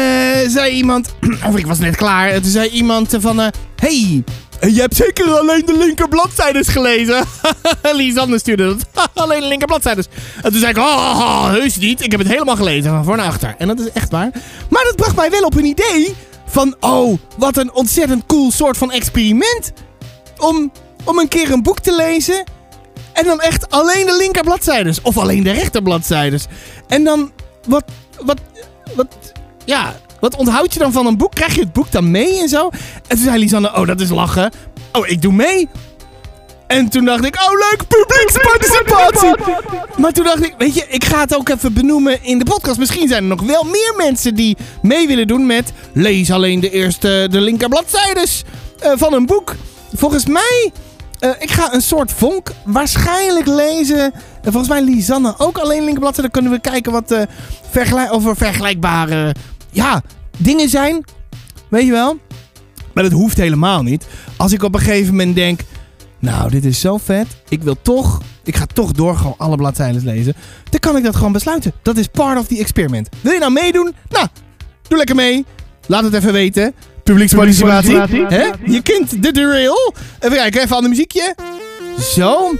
[0.48, 1.16] zei iemand.
[1.50, 2.30] of ik was net klaar.
[2.30, 3.42] En toen zei iemand van.
[3.42, 4.24] eh, hey,
[4.72, 7.26] je hebt zeker alleen de linker bladzijdes gelezen.
[7.94, 9.10] Lisanne stuurde dat.
[9.24, 10.06] alleen de linker bladzijdes.
[10.42, 10.78] En toen zei ik.
[10.78, 12.04] Oh, oh, heus niet.
[12.04, 12.92] Ik heb het helemaal gelezen.
[12.92, 13.56] Van voor naar achter.
[13.58, 14.30] En dat is echt waar.
[14.70, 16.16] Maar dat bracht mij wel op een idee.
[16.48, 16.76] Van.
[16.80, 19.74] Oh, wat een ontzettend cool soort van experiment.
[20.38, 20.72] Om,
[21.04, 22.44] om een keer een boek te lezen.
[23.14, 25.02] En dan echt alleen de linker bladzijdes.
[25.02, 26.46] Of alleen de rechter bladzijdes.
[26.88, 27.32] En dan,
[27.68, 27.84] wat,
[28.26, 28.40] wat,
[28.96, 29.08] wat,
[29.66, 31.34] ja, wat onthoud je dan van een boek?
[31.36, 32.70] Krijg je het boek dan mee en zo?
[33.08, 34.52] En toen zei Lisanne, oh, dat is lachen.
[34.92, 35.70] Oh, ik doe mee.
[36.68, 39.36] En toen dacht ik, oh leuk, publieksparticipatie.
[39.98, 42.78] Maar toen dacht ik, weet je, ik ga het ook even benoemen in de podcast.
[42.78, 45.72] Misschien zijn er nog wel meer mensen die mee willen doen met...
[45.94, 48.44] Lees alleen de eerste, de linker bladzijdes
[48.80, 49.56] eh, van een boek.
[49.94, 50.72] Volgens mij...
[51.24, 54.14] eh, ik ga een soort vonk waarschijnlijk lezen.
[54.42, 56.22] En volgens mij Lisanne ook alleen linkerbladzijde.
[56.22, 57.22] Dan kunnen we kijken wat eh
[57.70, 59.36] vergelijk of er vergelijkbare
[59.72, 60.02] ja,
[60.38, 61.06] dingen zijn.
[61.68, 62.18] Weet je wel?
[62.94, 64.08] Maar dat hoeft helemaal niet.
[64.38, 65.60] Als ik op een gegeven moment denk...
[66.20, 67.28] Nou, dit is zo vet.
[67.50, 68.22] Ik wil toch...
[68.44, 70.34] Ik ga toch door gewoon alle bladzijden lezen.
[70.70, 71.72] Dan kan ik dat gewoon besluiten.
[71.82, 73.10] Dat is part of the experiment.
[73.22, 73.94] Wil je nou meedoen?
[74.10, 74.28] Nou,
[74.88, 75.46] doe lekker mee.
[75.88, 76.74] Laat het even weten.
[77.04, 77.96] Publieksparticipatie.
[78.28, 78.50] Hè?
[78.66, 79.94] Je kent de derail.
[80.20, 81.36] Even kijken, even aan de muziekje.
[82.00, 82.54] Zo.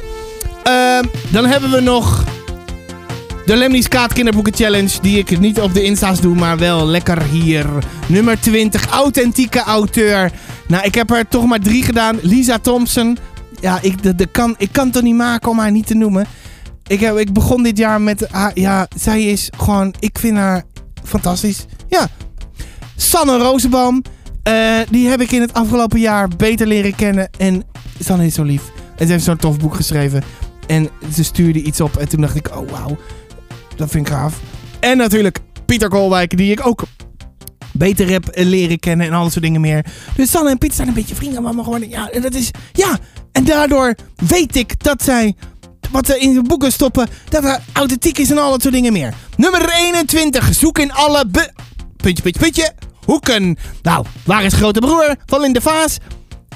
[0.64, 2.24] Ehm, dan hebben we nog
[3.46, 5.02] de Lemnies Kaat Kinderboeken Challenge.
[5.02, 7.66] Die ik niet op de Insta's doe, maar wel lekker hier.
[8.08, 10.32] Nummer 20, authentieke auteur.
[10.68, 12.20] Nou, ik heb er toch maar drie gedaan.
[12.22, 13.18] Lisa Thompson.
[13.62, 15.94] Ja, ik, de, de kan, ik kan het toch niet maken om haar niet te
[15.94, 16.26] noemen.
[16.88, 18.52] Ik, heb, ik begon dit jaar met haar.
[18.54, 19.94] Ja, zij is gewoon.
[20.00, 20.64] Ik vind haar
[21.04, 21.66] fantastisch.
[21.88, 22.08] Ja.
[22.96, 24.02] Sanne Rozenboom.
[24.44, 27.30] Eh, die heb ik in het afgelopen jaar beter leren kennen.
[27.38, 27.64] En
[27.98, 28.72] is zo lief.
[28.96, 30.24] En ze heeft zo'n tof boek geschreven.
[30.68, 31.98] En ze stuurde iets op.
[31.98, 32.98] En toen dacht ik, oh wauw.
[33.76, 34.40] Dat vind ik gaaf.
[34.80, 36.84] En natuurlijk Pieter Koolwijk, die ik ook
[37.74, 39.86] beter heb eh, leren kennen en al dat soort dingen meer.
[40.16, 42.98] Dus Sanne en Pieter zijn een beetje vrienden, maar gewoon, ja, en dat is, ja.
[43.32, 43.96] En daardoor
[44.28, 45.36] weet ik dat zij,
[45.92, 48.94] wat ze in de boeken stoppen, dat er authentiek is en al dat soort dingen
[48.94, 49.14] meer.
[49.38, 51.26] Nummer 21, zoek in alle.
[51.98, 52.74] Puntje, puntje, puntje.
[53.06, 53.58] Hoeken.
[53.82, 55.16] Nou, waar is grote broer?
[55.26, 55.98] Van Linde Vaas.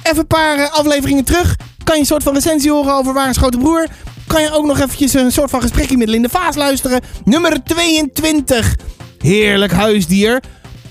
[0.03, 1.55] Even een paar eh, afleveringen terug.
[1.83, 3.87] Kan je een soort van recensie horen over Waar is grote broer?
[4.27, 7.01] Kan je ook nog eventjes een soort van gesprekje met Linde Vaas luisteren.
[7.23, 8.75] Nummer 22.
[9.17, 10.43] Heerlijk huisdier.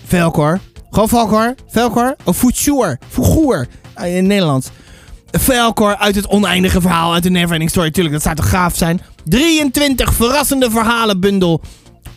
[0.06, 0.60] Velcor.
[0.90, 1.54] Gewoon Velcor.
[1.68, 2.16] Velcor.
[2.24, 2.98] Of Fouchour.
[3.08, 3.66] Fouchour.
[3.96, 4.68] In het Nederlands.
[5.30, 7.90] Velcor uit het oneindige verhaal uit de Neverending Story.
[7.90, 9.00] Tuurlijk, dat zou toch gaaf zijn.
[9.24, 11.60] 23 verrassende verhalenbundel.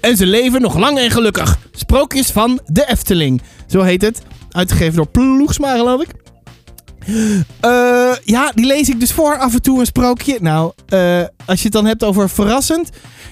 [0.02, 1.58] En ze leven nog lang en gelukkig.
[1.72, 3.42] Sprookjes van de Efteling.
[3.68, 4.22] Zo heet het.
[4.52, 6.10] Uitgegeven door Ploegsma, geloof ik.
[7.60, 10.38] Eh, ja, die lees ik dus voor af en toe een sprookje.
[10.42, 12.90] Nou, eh, als je het dan hebt over verrassend.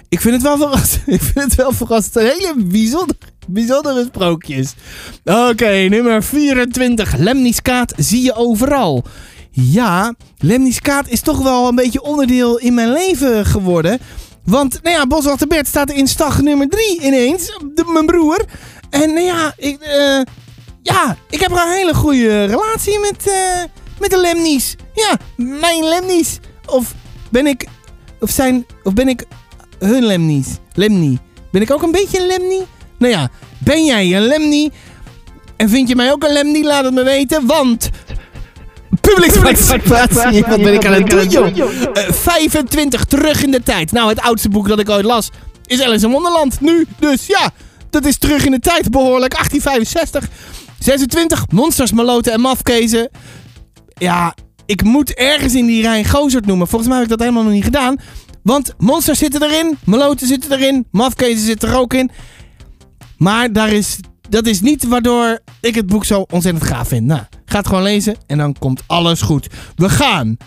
[0.10, 1.08] Ik vind het wel verrassend.
[1.18, 2.16] Ik vind het wel verrassend.
[2.16, 3.16] Hele bijzonder,
[3.48, 4.74] bijzondere sprookjes.
[5.24, 7.18] Oké, nummer 24.
[7.18, 9.04] Lemniskaat zie je overal.
[9.52, 14.00] Ja, Lemniskaat is toch wel een beetje onderdeel in mijn leven geworden.
[14.50, 17.58] Want, nou ja, Boswachter Bert staat in stag nummer 3 ineens.
[17.88, 18.46] Mijn broer.
[18.90, 20.22] En, nou ja, ik, eh,
[20.82, 23.64] ja, ik heb een hele goede relatie met, eh,
[24.00, 24.76] met de Lemnies.
[24.94, 26.40] Ja, mijn Lemnies.
[26.66, 26.94] Of
[27.30, 27.68] ben ik,
[28.20, 29.26] of zijn, of ben ik
[29.80, 30.48] hun Lemnies?
[30.74, 31.20] Lemnie.
[31.52, 32.66] Ben ik ook een beetje een Lemnie?
[32.98, 34.72] Nou ja, ben jij een Lemnie?
[35.58, 36.64] En vind je mij ook een Lemnie?
[36.64, 37.90] Laat het me weten, want...
[39.14, 41.70] Publieksparticipatie, wat ben ik aan het doen, joh?
[41.94, 43.92] Eh, 25 terug in de tijd.
[43.92, 45.30] Nou, het oudste boek dat ik ooit las
[45.68, 46.62] is Alice in Wonderland.
[46.62, 47.52] Nu, dus ja,
[47.90, 49.34] dat is terug in de tijd behoorlijk.
[49.34, 50.28] 1865.
[50.80, 53.10] 26, Monsters, Maloten en Mafkezen.
[53.94, 56.68] Ja, ik moet ergens in die rij Gozert noemen.
[56.68, 57.96] Volgens mij heb ik dat helemaal nog niet gedaan.
[58.44, 62.12] Want Monsters zitten erin, Maloten zitten erin, Mafkezen zit er ook in.
[63.18, 63.98] Maar daar is,
[64.30, 67.06] dat is niet waardoor ik het boek zo ontzettend gaaf vind.
[67.06, 69.48] Nou, ga het gewoon lezen en dan komt alles goed.
[69.76, 70.38] We gaan.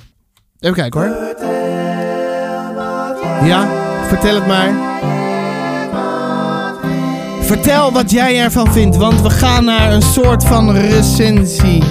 [0.58, 1.10] Even kijken hoor.
[3.46, 3.68] Ja,
[4.08, 4.88] vertel het maar.
[7.40, 11.82] Vertel wat jij ervan vindt, want we gaan naar een soort van recensie.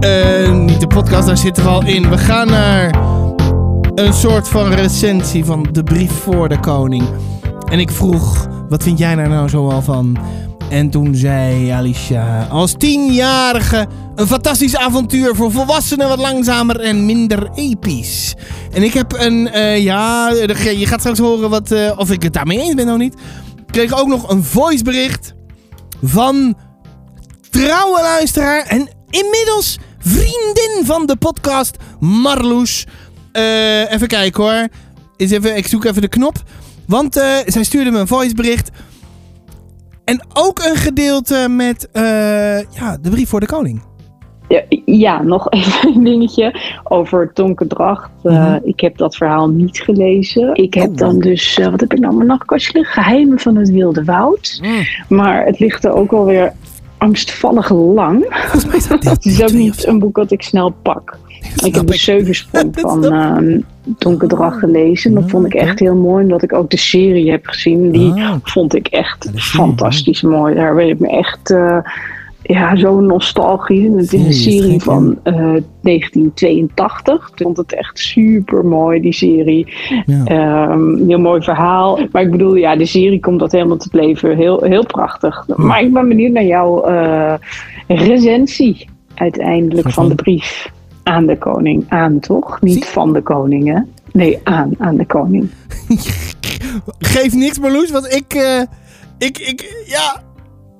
[0.00, 2.10] Eh, niet de podcast, daar zitten we al in.
[2.10, 2.98] We gaan naar
[3.94, 7.04] een soort van recensie van de brief voor de koning.
[7.70, 10.18] En ik vroeg, wat vind jij daar nou zo al van?
[10.70, 17.50] En toen zei Alicia, als tienjarige een fantastisch avontuur voor volwassenen wat langzamer en minder
[17.54, 18.34] episch.
[18.72, 22.32] En ik heb een, eh, ja, je gaat straks horen wat, eh, of ik het
[22.32, 23.14] daarmee eens ben of niet.
[23.56, 25.34] Ik kreeg ook nog een voicebericht
[26.02, 26.54] van
[27.50, 32.84] trouwe luisteraar en inmiddels vriendin van de podcast, Marloes.
[33.32, 34.68] Eh, even kijken hoor.
[35.16, 36.42] Eens even, ik zoek even de knop.
[36.86, 37.14] Want
[37.46, 38.70] zij stuurde me een voicebericht.
[40.06, 42.02] En ook een gedeelte met eh,
[42.60, 43.82] ja, de brief voor de koning.
[44.48, 48.10] Ja, ja, nog even een dingetje over Tonke Dracht.
[48.22, 48.58] Eh, Mhm.
[48.62, 50.54] Ik heb dat verhaal niet gelezen.
[50.54, 50.96] Ik heb Oh.
[50.96, 53.02] dan dus, eh, wat heb ik nou mijn nachtkastje liggen?
[53.02, 54.60] Geheimen van het Wilde Woud.
[55.08, 56.52] Maar het ligt er ook alweer
[56.98, 58.24] angstvallig lang.
[58.72, 61.18] Is dat Het is ook niet een boek dat ik snel pak.
[61.64, 63.02] Ik heb de Zeugensprong Dat van
[64.28, 65.14] Dracht gelezen.
[65.14, 67.90] Dat vond ik echt heel mooi, omdat ik ook de serie heb gezien.
[67.90, 68.34] Die Ah.
[68.42, 70.54] vond ik echt fantastisch mooi.
[70.54, 71.78] Daar ben ik me echt eh,
[72.42, 73.88] ja, zo nostalgisch.
[73.96, 75.34] Het is een serie van eh,
[75.80, 77.28] 1982.
[77.32, 79.66] Ik vond het echt super mooi, die serie.
[80.06, 80.24] Ja.
[80.24, 81.98] Ehm, heel mooi verhaal.
[82.12, 84.36] Maar ik bedoel, ja, de serie komt dat helemaal te leven.
[84.36, 85.44] Heel, heel prachtig.
[85.56, 87.34] Maar ik ben benieuwd naar jouw eh,
[87.86, 90.72] recensie uiteindelijk van- de brief
[91.06, 91.84] aan de koning.
[91.88, 92.60] Aan toch?
[92.60, 93.80] Niet Zie- van de koning, hè?
[94.12, 95.50] Nee, aan, aan de koning.
[96.98, 98.60] Geef niks, Marloes, want ik, eh,
[99.18, 100.22] ik, ik, ja,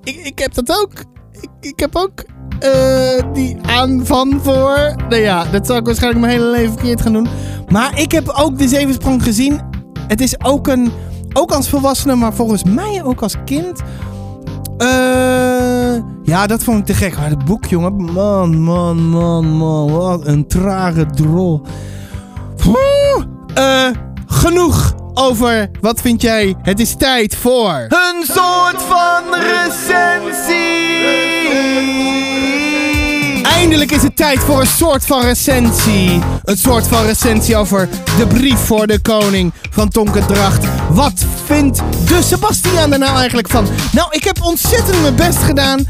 [0.05, 0.93] ik, ik heb dat ook.
[1.41, 2.25] Ik, ik heb ook
[2.59, 4.95] eh, die aan van voor.
[5.09, 7.29] Nou ja, dat zal ik waarschijnlijk mijn hele leven verkeerd gaan doen.
[7.69, 9.61] Maar ik heb ook de Zevensprong gezien.
[10.09, 10.91] Het is ook een,
[11.33, 13.83] ook als volwassene, maar volgens mij ook als kind.
[14.79, 17.17] Eh, ja, dat vond ik te gek.
[17.17, 17.95] Maar het boek, jongen.
[18.12, 19.93] Man, man, man, man.
[19.93, 21.62] Wat een trage drol.
[23.55, 23.89] Eh,
[24.27, 26.55] genoeg over wat vind jij.
[26.62, 27.87] Het is tijd voor.
[27.89, 30.65] Een soort van recensie.
[33.43, 36.21] Eindelijk is het tijd voor een soort van recensie.
[36.45, 40.76] Een soort van recensie over de brief voor de koning van Tonke Dracht.
[40.96, 43.66] Wat vindt de Sebastiaan er nou eigenlijk van?
[43.92, 45.87] Nou, ik heb ontzettend mijn best gedaan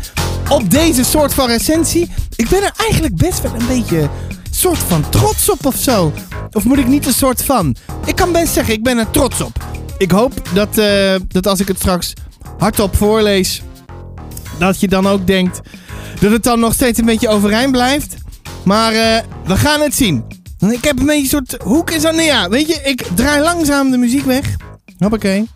[0.49, 2.11] op deze soort van recensie.
[2.37, 4.11] Ik ben er eigenlijk best wel een beetje
[4.51, 6.13] soort van trots op of zo.
[6.53, 7.77] Of moet ik niet een soort van?
[8.05, 9.65] Ik kan best zeggen, ik ben er trots op.
[9.99, 12.13] Ik hoop dat, eh, dat als ik het straks
[12.59, 13.63] hardop voorlees,
[14.59, 15.61] dat je dan ook denkt
[16.21, 18.15] dat het dan nog steeds een beetje overeind blijft.
[18.63, 20.25] Maar eh, we gaan het zien.
[20.69, 22.11] Ik heb een beetje een soort hoek en zo.
[22.11, 24.57] Nee, ja, weet je, ik draai langzaam de muziek weg.
[24.99, 25.49] Hoppakee.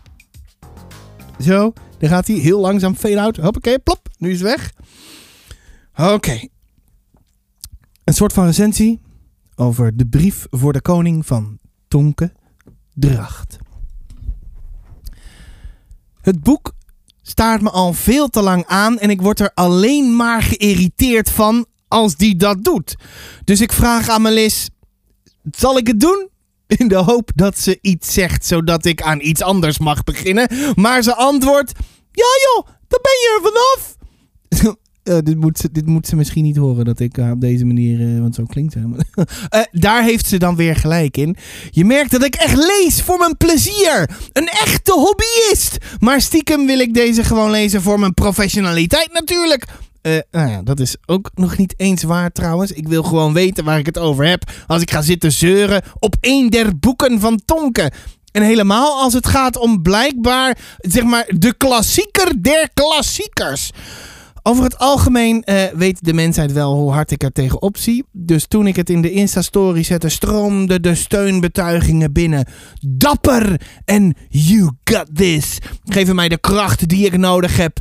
[1.39, 3.37] Zo, daar gaat hij heel langzaam fade-out.
[3.37, 4.73] Hoppakee, plop, nu is het weg.
[6.13, 6.47] Oké.
[8.03, 9.01] Een soort van recensie
[9.55, 12.33] over de brief voor de koning van Tonke
[12.93, 13.57] Dracht.
[16.21, 16.73] Het boek
[17.21, 21.65] staart me al veel te lang aan en ik word er alleen maar geïrriteerd van
[21.87, 22.95] als die dat doet.
[23.43, 24.69] Dus ik vraag aan Melis,
[25.51, 26.30] zal ik het doen?
[26.77, 30.49] In de hoop dat ze iets zegt, zodat ik aan iets anders mag beginnen.
[30.75, 31.71] Maar ze antwoordt,
[32.11, 33.95] ja joh, daar ben je er vanaf.
[35.03, 37.65] Eh, dit, moet ze, dit moet ze misschien niet horen dat ik eh, op deze
[37.65, 38.75] manier, eh, want zo klinkt.
[39.49, 41.35] Eh, daar heeft ze dan weer gelijk in.
[41.71, 44.09] Je merkt dat ik echt lees voor mijn plezier.
[44.33, 45.77] Een echte hobbyist.
[45.99, 49.65] Maar stiekem wil ik deze gewoon lezen voor mijn professionaliteit natuurlijk.
[50.01, 52.71] Eh, nou ja, dat is ook nog niet eens waar trouwens.
[52.71, 54.51] Ik wil gewoon weten waar ik het over heb.
[54.67, 57.91] Als ik ga zitten zeuren op één der boeken van Tonken.
[58.31, 63.71] En helemaal als het gaat om blijkbaar, zeg maar, de klassieker der klassiekers.
[64.43, 68.03] Over het algemeen eh, weet de mensheid wel hoe hard ik er tegenop zie.
[68.11, 72.45] Dus toen ik het in de Insta-story zette, stroomden de steunbetuigingen binnen.
[72.87, 75.57] Dapper en you got this.
[75.85, 77.79] Geven mij de kracht die ik nodig heb.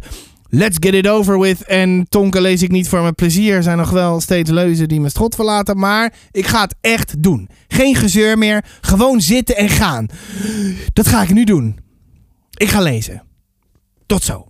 [0.52, 1.64] Let's get it over with.
[1.64, 3.54] En tonken lees ik niet voor mijn plezier.
[3.54, 5.78] Er zijn nog wel steeds leuzen die mijn strot verlaten.
[5.78, 7.48] Maar ik ga het echt doen.
[7.68, 8.64] Geen gezeur meer.
[8.80, 10.06] Gewoon zitten en gaan.
[10.92, 11.78] Dat ga ik nu doen.
[12.50, 13.22] Ik ga lezen.
[14.06, 14.46] Tot zo.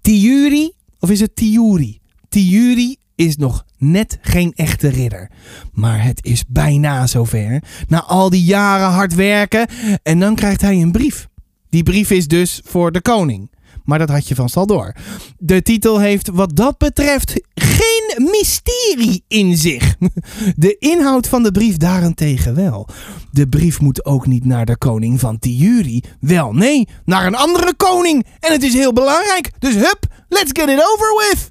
[0.00, 2.00] Tiuri, of is het Tiuri?
[2.28, 5.30] Tiuri is nog net geen echte ridder.
[5.72, 7.62] Maar het is bijna zover.
[7.88, 9.68] Na al die jaren hard werken.
[10.02, 11.28] En dan krijgt hij een brief.
[11.68, 13.50] Die brief is dus voor de koning.
[13.86, 14.94] Maar dat had je vast al door.
[15.38, 19.94] De titel heeft wat dat betreft geen mysterie in zich.
[20.56, 22.88] De inhoud van de brief daarentegen wel.
[23.30, 26.02] De brief moet ook niet naar de koning van Tiuri.
[26.20, 28.26] Wel nee, naar een andere koning.
[28.40, 29.50] En het is heel belangrijk.
[29.58, 31.50] Dus hup, let's get it over with.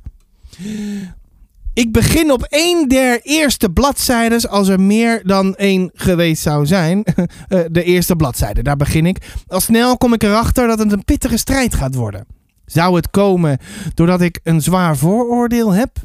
[1.76, 7.04] Ik begin op één der eerste bladzijdes, als er meer dan één geweest zou zijn.
[7.48, 9.18] Eh, de eerste bladzijde, daar begin ik.
[9.48, 12.26] Al snel kom ik erachter dat het een pittige strijd gaat worden.
[12.66, 13.58] Zou het komen
[13.94, 15.98] doordat ik een zwaar vooroordeel heb?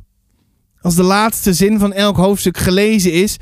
[0.80, 3.36] Als de laatste zin van elk hoofdstuk gelezen is,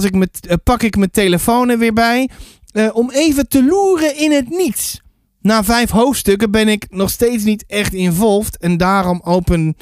[0.00, 2.28] ik met, eh, pak ik mijn telefoon er weer bij
[2.72, 5.02] eh, om even te loeren in het niets.
[5.44, 9.74] Na vijf hoofdstukken ben ik nog steeds niet echt involved en daarom opende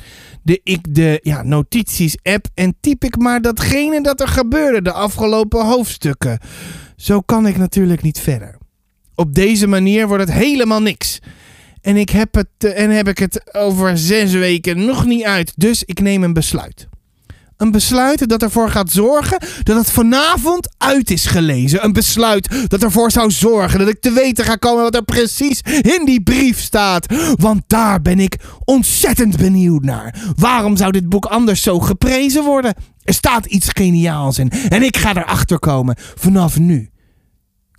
[0.62, 6.38] ik de ja, notities-app en typ ik maar datgene dat er gebeurde de afgelopen hoofdstukken.
[6.96, 8.59] Zo kan ik natuurlijk niet verder.
[9.14, 11.18] Op deze manier wordt het helemaal niks.
[11.81, 15.53] En, ik heb het, eh, en heb ik het over zes weken nog niet uit.
[15.57, 16.88] Dus ik neem een besluit.
[17.57, 21.85] Een besluit dat ervoor gaat zorgen dat het vanavond uit is gelezen.
[21.85, 25.61] Een besluit dat ervoor zou zorgen dat ik te weten ga komen wat er precies
[25.81, 27.07] in die brief staat.
[27.35, 30.15] Want daar ben ik ontzettend benieuwd naar.
[30.37, 32.75] Waarom zou dit boek anders zo geprezen worden?
[33.03, 36.93] Er staat iets geniaals in en ik ga erachter komen vanaf nu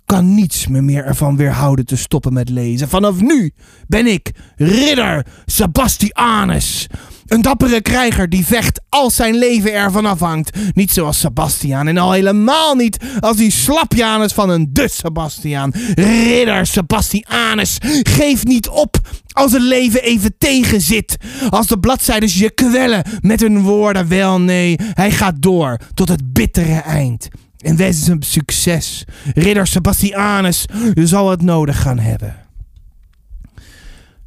[0.04, 2.88] kan niets me meer ervan weerhouden te stoppen met lezen.
[2.88, 3.52] Vanaf nu
[3.86, 6.86] ben ik ridder Sebastianus.
[7.26, 10.56] Een dappere krijger die vecht als zijn leven ervan afhangt.
[10.74, 15.72] Niet zoals Sebastian en al helemaal niet als die slapjanus van een de Sebastian.
[15.94, 18.96] Ridder Sebastianus, geef niet op
[19.32, 21.16] als het leven even tegenzit.
[21.48, 24.08] Als de bladzijden je kwellen met hun woorden.
[24.08, 27.28] Wel nee, hij gaat door tot het bittere eind.
[27.58, 29.04] En wees een succes.
[29.34, 32.43] Ridder Sebastianus zal het nodig gaan hebben.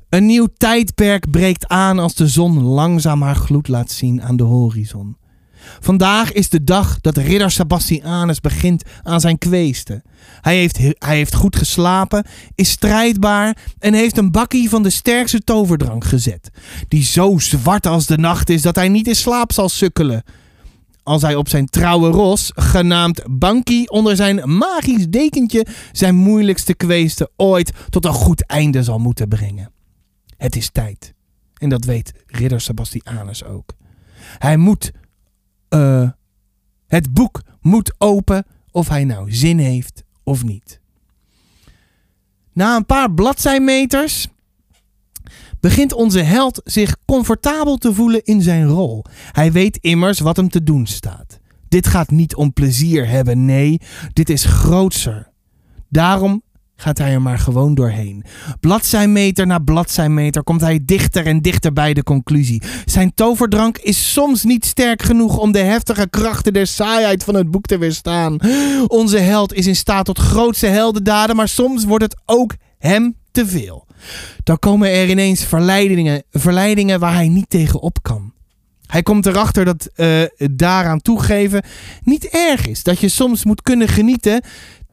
[0.09, 4.43] Een nieuw tijdperk breekt aan als de zon langzaam haar gloed laat zien aan de
[4.43, 5.17] horizon.
[5.79, 10.03] Vandaag is de dag dat ridder Sebastianus begint aan zijn kweesten.
[10.41, 15.39] Hij heeft, hij heeft goed geslapen, is strijdbaar en heeft een bakkie van de sterkste
[15.39, 16.49] toverdrank gezet.
[16.87, 20.23] Die zo zwart als de nacht is dat hij niet in slaap zal sukkelen
[21.03, 27.29] als hij op zijn trouwe ros, genaamd Banky, onder zijn magisch dekentje zijn moeilijkste kweesten
[27.35, 29.71] ooit tot een goed einde zal moeten brengen.
[30.37, 31.13] Het is tijd.
[31.53, 33.75] En dat weet ridder Sebastianus ook.
[34.17, 34.91] Hij moet,
[35.69, 36.09] eh,
[36.87, 40.79] het boek moet open of hij nou zin heeft of niet.
[42.53, 44.27] Na een paar bladzijmeters
[45.59, 49.03] begint onze held zich comfortabel te voelen in zijn rol.
[49.31, 51.39] Hij weet immers wat hem te doen staat.
[51.67, 53.81] Dit gaat niet om plezier hebben, nee,
[54.13, 55.31] dit is grootser.
[55.89, 56.41] Daarom
[56.77, 58.23] gaat hij er maar gewoon doorheen.
[58.59, 62.61] Bladzijmeter na bladzijmeter komt hij dichter en dichter bij de conclusie.
[62.85, 67.51] Zijn toverdrank is soms niet sterk genoeg om de heftige krachten der saaiheid van het
[67.51, 68.37] boek te weerstaan.
[68.87, 73.47] Onze held is in staat tot grootste heldendaden, maar soms wordt het ook hem te
[73.47, 73.85] veel.
[74.43, 78.35] Dan komen er ineens verleidingen, verleidingen waar hij niet tegen op kan.
[78.87, 81.63] Hij komt erachter dat uh, daaraan toegeven
[82.03, 82.83] niet erg is.
[82.83, 84.41] Dat je soms moet kunnen genieten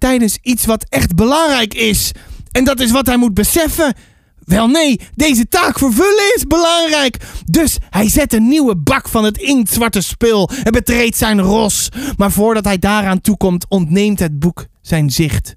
[0.04, 2.12] tijdens iets wat echt belangrijk is.
[2.52, 3.94] En dat is wat hij moet beseffen.
[4.38, 7.26] Wel nee, deze taak vervullen is belangrijk.
[7.46, 11.88] Dus hij zet een nieuwe bak van het inktzwarte spul en betreedt zijn ros.
[12.16, 15.56] Maar voordat hij daaraan toekomt, ontneemt het boek zijn zicht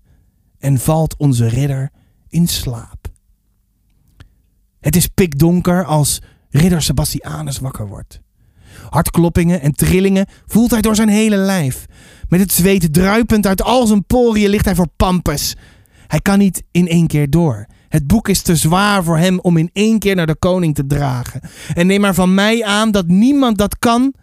[0.60, 1.92] en valt onze ridder
[2.30, 3.08] in slaap.
[4.80, 8.22] Het is pikdonker als ridder Sebastianus wakker wordt.
[8.90, 11.86] Hartkloppingen en trillingen voelt hij door zijn hele lijf.
[12.30, 15.56] Met het zweet druipend uit al zijn poriën ligt hij voor Pampus.
[16.08, 17.66] Hij kan niet in één keer door.
[17.90, 20.88] Het boek is te zwaar voor hem om in één keer naar de koning te
[20.88, 21.42] dragen.
[21.74, 24.14] En neem maar van mij aan dat niemand dat kan,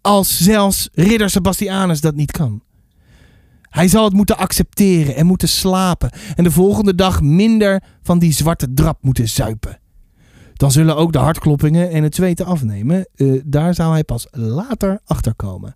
[0.00, 2.62] als zelfs ridder Sebastianus dat niet kan.
[3.62, 8.32] Hij zal het moeten accepteren en moeten slapen en de volgende dag minder van die
[8.32, 9.78] zwarte drap moeten zuipen.
[10.54, 13.08] Dan zullen ook de hartkloppingen en het zweten afnemen.
[13.14, 15.74] Eh, daar zou hij pas later achter komen.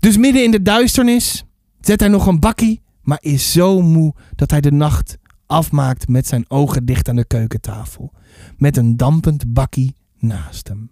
[0.00, 1.44] Dus midden in de duisternis
[1.80, 6.26] zet hij nog een bakkie, maar is zo moe dat hij de nacht afmaakt met
[6.26, 8.12] zijn ogen dicht aan de keukentafel.
[8.56, 10.90] Met een dampend bakkie naast hem.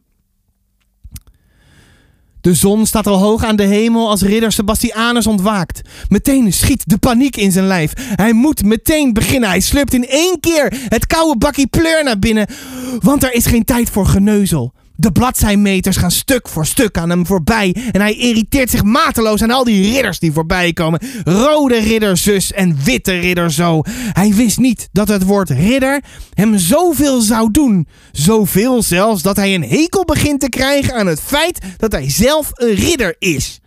[2.41, 5.81] De zon staat al hoog aan de hemel als ridder Sebastianus ontwaakt.
[6.09, 7.93] Meteen schiet de paniek in zijn lijf.
[7.97, 9.49] Hij moet meteen beginnen.
[9.49, 12.47] Hij slurpt in één keer het koude bakkie pleur naar binnen.
[12.99, 14.73] Want er is geen tijd voor geneuzel.
[15.01, 17.77] De bladzijmeters gaan stuk voor stuk aan hem voorbij.
[17.93, 21.01] En hij irriteert zich mateloos aan al die ridders die voorbij komen.
[21.25, 23.83] Rode ridder zus en witte ridder zo.
[24.13, 26.03] Hij wist niet dat het woord ridder
[26.35, 27.87] hem zoveel zou doen.
[28.13, 32.51] Zoveel zelfs dat hij een hekel begint te krijgen aan het feit dat hij zelf
[32.53, 33.61] een ridder is.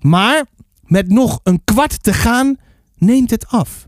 [0.00, 0.44] Maar
[0.82, 2.56] met nog een kwart te gaan
[2.98, 3.86] neemt het af.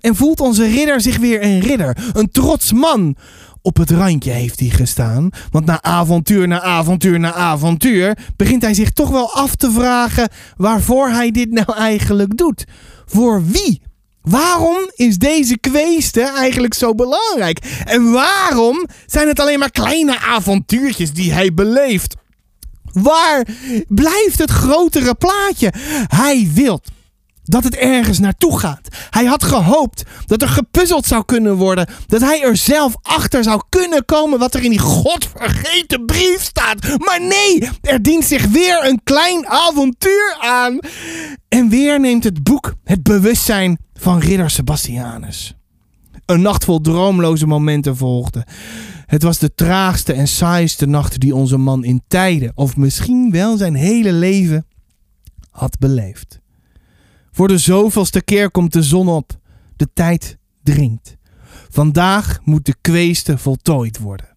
[0.00, 3.16] En voelt onze ridder zich weer een ridder, een trots man.
[3.62, 8.74] Op het randje heeft hij gestaan, want na avontuur na avontuur na avontuur begint hij
[8.74, 12.64] zich toch wel af te vragen waarvoor hij dit nou eigenlijk doet.
[13.06, 13.82] Voor wie?
[14.22, 17.82] Waarom is deze kweeste eigenlijk zo belangrijk?
[17.84, 22.16] En waarom zijn het alleen maar kleine avontuurtjes die hij beleeft?
[22.92, 23.46] Waar
[23.88, 25.72] blijft het grotere plaatje?
[26.06, 26.80] Hij wil
[27.48, 28.88] dat het ergens naartoe gaat.
[29.10, 31.88] Hij had gehoopt dat er gepuzzeld zou kunnen worden.
[32.06, 36.98] Dat hij er zelf achter zou kunnen komen wat er in die godvergeten brief staat.
[36.98, 40.78] Maar nee, er dient zich weer een klein avontuur aan.
[41.48, 45.54] En weer neemt het boek het bewustzijn van ridder Sebastianus.
[46.26, 48.46] Een nacht vol droomloze momenten volgde.
[49.06, 53.56] Het was de traagste en saaiste nacht die onze man in tijden, of misschien wel
[53.56, 54.66] zijn hele leven,
[55.50, 56.40] had beleefd.
[57.38, 59.30] Voor de zoveelste keer komt de zon op.
[59.76, 61.16] De tijd dringt.
[61.70, 64.36] Vandaag moet de kweeste voltooid worden.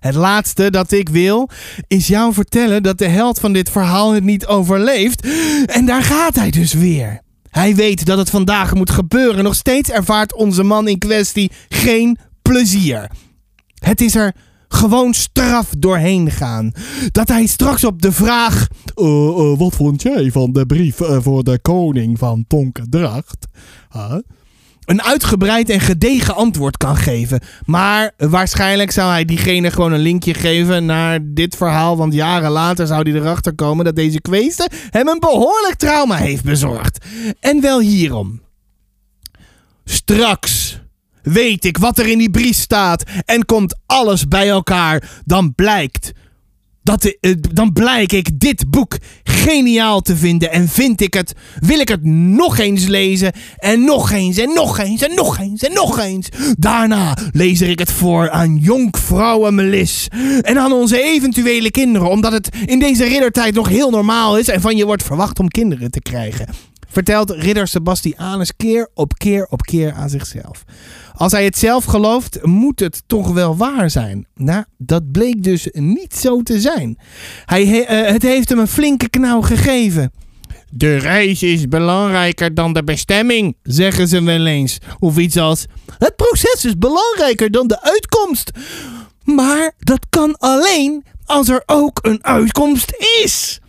[0.00, 1.48] Het laatste dat ik wil
[1.86, 5.26] is jou vertellen dat de held van dit verhaal het niet overleeft.
[5.66, 7.20] En daar gaat hij dus weer.
[7.50, 9.44] Hij weet dat het vandaag moet gebeuren.
[9.44, 13.10] Nog steeds ervaart onze man in kwestie geen plezier.
[13.78, 14.34] Het is er
[14.72, 16.72] gewoon straf doorheen gaan.
[17.12, 21.18] Dat hij straks op de vraag: "Eh, eh, Wat vond jij van de brief eh,
[21.20, 23.46] voor de koning van Tonkendracht?
[23.92, 24.14] Huh?
[24.84, 27.40] Een uitgebreid en gedegen antwoord kan geven.
[27.64, 31.96] Maar waarschijnlijk zou hij diegene gewoon een linkje geven naar dit verhaal.
[31.96, 36.44] Want jaren later zou hij erachter komen dat deze kweeste hem een behoorlijk trauma heeft
[36.44, 37.04] bezorgd.
[37.40, 38.40] En wel hierom.
[39.84, 40.80] Straks
[41.22, 46.12] weet ik wat er in die brief staat en komt alles bij elkaar, dan blijkt
[46.82, 51.78] dat eh, dan blijk ik dit boek geniaal te vinden en vind ik het, wil
[51.78, 55.72] ik het nog eens lezen en nog eens en nog eens en nog eens en
[55.72, 56.28] nog eens.
[56.58, 60.08] Daarna lees ik het voor aan jonkvrouwen Melis
[60.40, 64.60] en aan onze eventuele kinderen, omdat het in deze riddertijd nog heel normaal is en
[64.60, 66.69] van je wordt verwacht om kinderen te krijgen.
[66.92, 70.64] Vertelt ridder Sebastianus keer op keer op keer aan zichzelf.
[71.14, 74.26] Als hij het zelf gelooft, moet het toch wel waar zijn.
[74.34, 76.98] Nou, dat bleek dus niet zo te zijn.
[77.44, 80.12] Hij, eh, het heeft hem een flinke knauw gegeven.
[80.70, 84.78] De reis is belangrijker dan de bestemming, zeggen ze wel eens.
[84.98, 85.66] Of iets als:
[85.98, 88.50] Het proces is belangrijker dan de uitkomst.
[89.24, 93.59] Maar dat kan alleen als er ook een uitkomst is.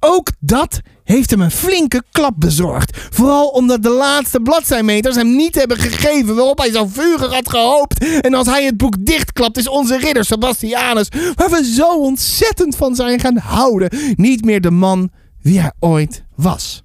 [0.00, 2.98] Ook dat heeft hem een flinke klap bezorgd.
[3.10, 8.20] Vooral omdat de laatste bladzijmeters hem niet hebben gegeven waarop hij zo vurig had gehoopt.
[8.20, 12.94] En als hij het boek dichtklapt is onze ridder Sebastianus, waar we zo ontzettend van
[12.94, 15.10] zijn gaan houden, niet meer de man
[15.42, 16.82] wie hij ooit was.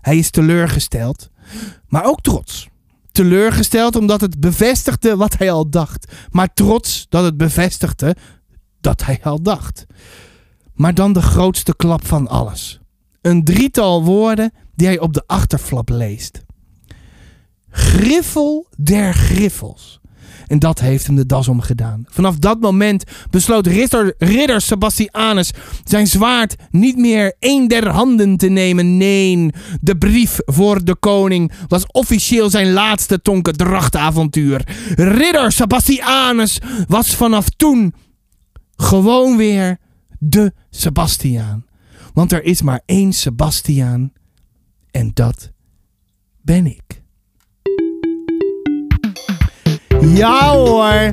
[0.00, 1.30] Hij is teleurgesteld,
[1.88, 2.68] maar ook trots.
[3.12, 8.16] Teleurgesteld omdat het bevestigde wat hij al dacht, maar trots dat het bevestigde
[8.80, 9.86] dat hij al dacht.
[10.82, 12.80] Maar dan de grootste klap van alles.
[13.20, 16.42] Een drietal woorden die hij op de achterflap leest.
[17.70, 20.00] Griffel der griffels.
[20.46, 22.04] En dat heeft hem de das omgedaan.
[22.08, 25.50] Vanaf dat moment besloot ridder, ridder Sebastianus
[25.84, 28.96] zijn zwaard niet meer een der handen te nemen.
[28.96, 34.66] Nee, de brief voor de koning was officieel zijn laatste tonkendrachtavontuur.
[34.94, 36.58] Ridder Sebastianus
[36.88, 37.94] was vanaf toen
[38.76, 39.80] gewoon weer
[40.24, 41.64] de Sebastiaan.
[42.14, 44.12] Want er is maar één Sebastiaan
[44.90, 45.50] en dat
[46.42, 47.02] ben ik.
[50.00, 51.12] Ja hoor,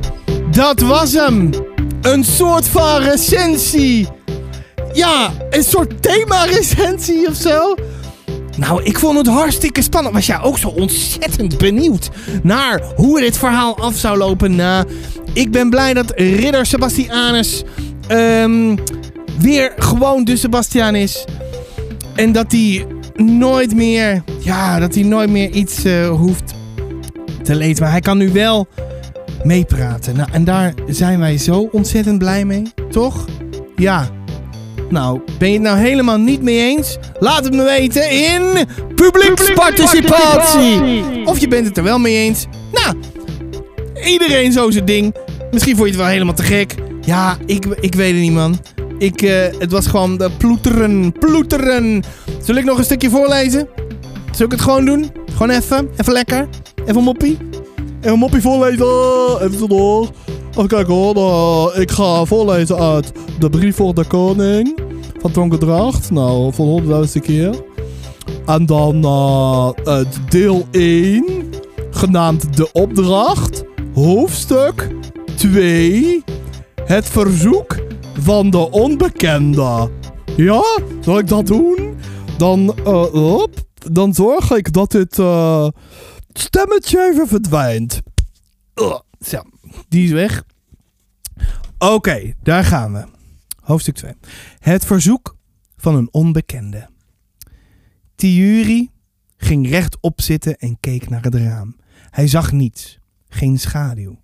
[0.51, 1.51] dat was hem.
[2.01, 4.07] Een soort van recensie.
[4.93, 7.76] Ja, een soort thema-recensie of zo.
[8.57, 10.16] Nou, ik vond het hartstikke spannend.
[10.16, 12.10] Was jij ook zo ontzettend benieuwd
[12.43, 14.55] naar hoe dit verhaal af zou lopen?
[14.55, 14.88] Nou,
[15.34, 17.64] ik ben blij dat Ridder Sebastianus
[18.10, 18.76] ehm,
[19.39, 21.26] weer gewoon de Sebastiaan is.
[22.16, 22.86] En dat hij
[23.16, 26.53] nooit meer, ja, dat hij nooit meer iets eh, hoeft
[27.43, 27.84] te lezen.
[27.84, 28.68] Maar hij kan nu wel
[29.43, 30.16] meepraten.
[30.16, 33.26] Nou, en daar zijn wij zo ontzettend blij mee, toch?
[33.76, 34.10] Ja.
[34.89, 36.97] Nou, ben je het nou helemaal niet mee eens?
[37.20, 38.41] Laat het me weten in
[38.95, 40.82] publieksparticipatie.
[41.26, 42.45] Of je bent het er wel mee eens.
[42.72, 42.95] Nou,
[44.05, 45.16] iedereen zo zijn ding.
[45.51, 46.76] Misschien vond je het wel helemaal te gek.
[47.02, 48.58] Ja, ik, ik weet het niet, man.
[48.97, 52.04] Ik, eh, het was gewoon de ploeteren, ploeteren.
[52.43, 53.68] Zul ik nog een stukje voorlezen?
[54.32, 55.12] Zul ik het gewoon doen?
[55.32, 56.47] Gewoon even, even lekker.
[56.86, 57.38] Even moppie.
[58.02, 58.86] Even moppie voorlezen.
[59.41, 60.10] Even door.
[60.52, 61.14] Even kijken hoor.
[61.14, 64.78] Nou, ik ga voorlezen uit de brief voor de koning.
[65.22, 66.12] Van Tonkendracht.
[66.12, 67.54] Nou, voor de honderdduizendste keer.
[68.45, 71.26] En dan eh, het deel 1.
[71.91, 73.64] Genaamd de opdracht.
[73.93, 74.88] Hoofdstuk
[75.36, 76.24] 2.
[76.89, 77.85] Het verzoek
[78.19, 79.91] van de onbekende.
[80.37, 80.63] Ja,
[81.01, 81.97] zal ik dat doen?
[82.37, 83.43] Dan, eh,
[83.91, 85.67] dan zorg ik dat dit eh,
[86.33, 88.01] stemmetje even verdwijnt.
[88.75, 88.99] Uh,
[89.89, 90.43] die is weg.
[91.77, 93.05] Oké, daar gaan we.
[93.61, 94.13] Hoofdstuk 2.
[94.59, 95.35] Het verzoek
[95.77, 96.89] van een onbekende.
[98.15, 98.89] Tiuri
[99.37, 101.75] ging rechtop zitten en keek naar het raam.
[102.09, 104.19] Hij zag niets, geen schaduw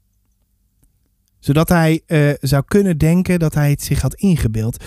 [1.45, 4.83] zodat hij uh, zou kunnen denken dat hij het zich had ingebeeld.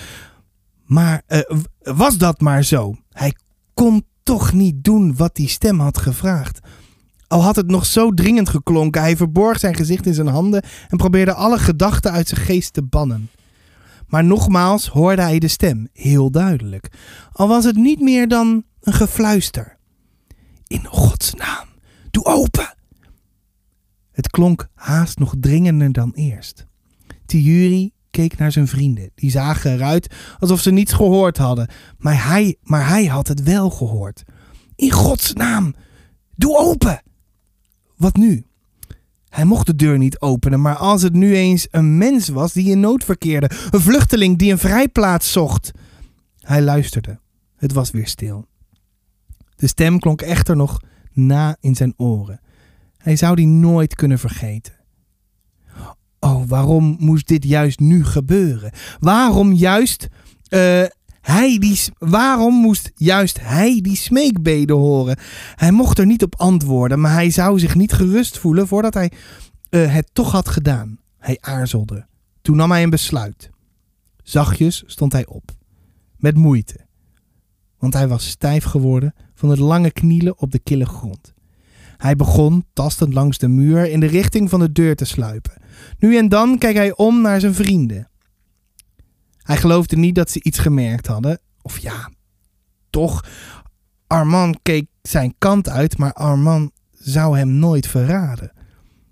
[0.84, 1.40] Maar uh,
[1.78, 2.96] was dat maar zo?
[3.10, 3.34] Hij
[3.74, 6.58] kon toch niet doen wat die stem had gevraagd.
[7.26, 10.96] Al had het nog zo dringend geklonken, hij verborg zijn gezicht in zijn handen en
[10.96, 13.30] probeerde alle gedachten uit zijn geest te bannen.
[14.06, 16.88] Maar nogmaals hoorde hij de stem, heel duidelijk.
[17.32, 19.76] Al was het niet meer dan een gefluister.
[20.66, 21.66] In Gods naam,
[22.10, 22.77] doe open!
[24.18, 26.66] Het klonk haast nog dringender dan eerst.
[27.26, 29.10] Thierry keek naar zijn vrienden.
[29.14, 31.68] Die zagen eruit alsof ze niets gehoord hadden.
[31.98, 34.22] Maar hij, maar hij had het wel gehoord.
[34.74, 35.74] In Gods naam,
[36.36, 37.02] doe open!
[37.96, 38.44] Wat nu?
[39.28, 42.70] Hij mocht de deur niet openen, maar als het nu eens een mens was die
[42.70, 45.70] in nood verkeerde, een vluchteling die een vrijplaats zocht.
[46.40, 47.20] Hij luisterde.
[47.56, 48.46] Het was weer stil.
[49.56, 50.80] De stem klonk echter nog
[51.12, 52.40] na in zijn oren.
[52.98, 54.72] Hij zou die nooit kunnen vergeten.
[56.20, 58.72] Oh, waarom moest dit juist nu gebeuren?
[58.98, 60.08] Waarom juist
[60.48, 60.84] uh,
[61.20, 65.18] hij die, waarom moest juist hij die smeekbeden horen?
[65.54, 69.12] Hij mocht er niet op antwoorden, maar hij zou zich niet gerust voelen voordat hij
[69.70, 70.98] uh, het toch had gedaan.
[71.18, 72.06] Hij aarzelde.
[72.42, 73.50] Toen nam hij een besluit.
[74.22, 75.50] Zachtjes stond hij op.
[76.16, 76.86] Met moeite.
[77.78, 81.34] Want hij was stijf geworden van het lange knielen op de kille grond.
[81.98, 85.62] Hij begon, tastend langs de muur, in de richting van de deur te sluipen.
[85.98, 88.10] Nu en dan keek hij om naar zijn vrienden.
[89.36, 91.40] Hij geloofde niet dat ze iets gemerkt hadden.
[91.62, 92.10] Of ja,
[92.90, 93.24] toch.
[94.06, 98.52] Armand keek zijn kant uit, maar Armand zou hem nooit verraden.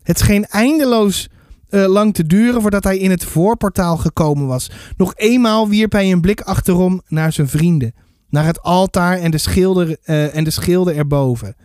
[0.02, 1.28] Het scheen eindeloos
[1.70, 4.70] uh, lang te duren voordat hij in het voorportaal gekomen was.
[4.96, 7.94] Nog eenmaal wierp hij een blik achterom naar zijn vrienden.
[8.28, 11.56] Naar het altaar en de, schilder, uh, en de schilden erboven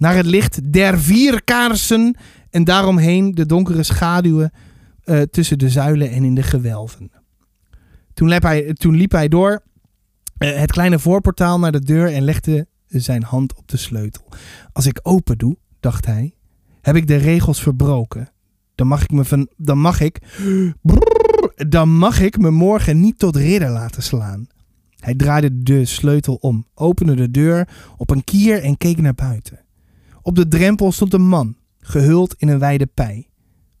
[0.00, 2.16] naar het licht der vier kaarsen
[2.50, 4.52] en daaromheen de donkere schaduwen
[5.04, 7.10] uh, tussen de zuilen en in de gewelven.
[8.14, 9.62] Toen liep hij, toen liep hij door
[10.38, 14.24] uh, het kleine voorportaal naar de deur en legde zijn hand op de sleutel.
[14.72, 16.34] Als ik open doe, dacht hij,
[16.80, 18.32] heb ik de regels verbroken.
[18.74, 20.18] Dan mag ik me dan mag ik,
[21.68, 24.46] dan mag ik me morgen niet tot ridder laten slaan.
[24.96, 29.60] Hij draaide de sleutel om, opende de deur op een kier en keek naar buiten.
[30.22, 33.28] Op de drempel stond een man, gehuld in een wijde pij,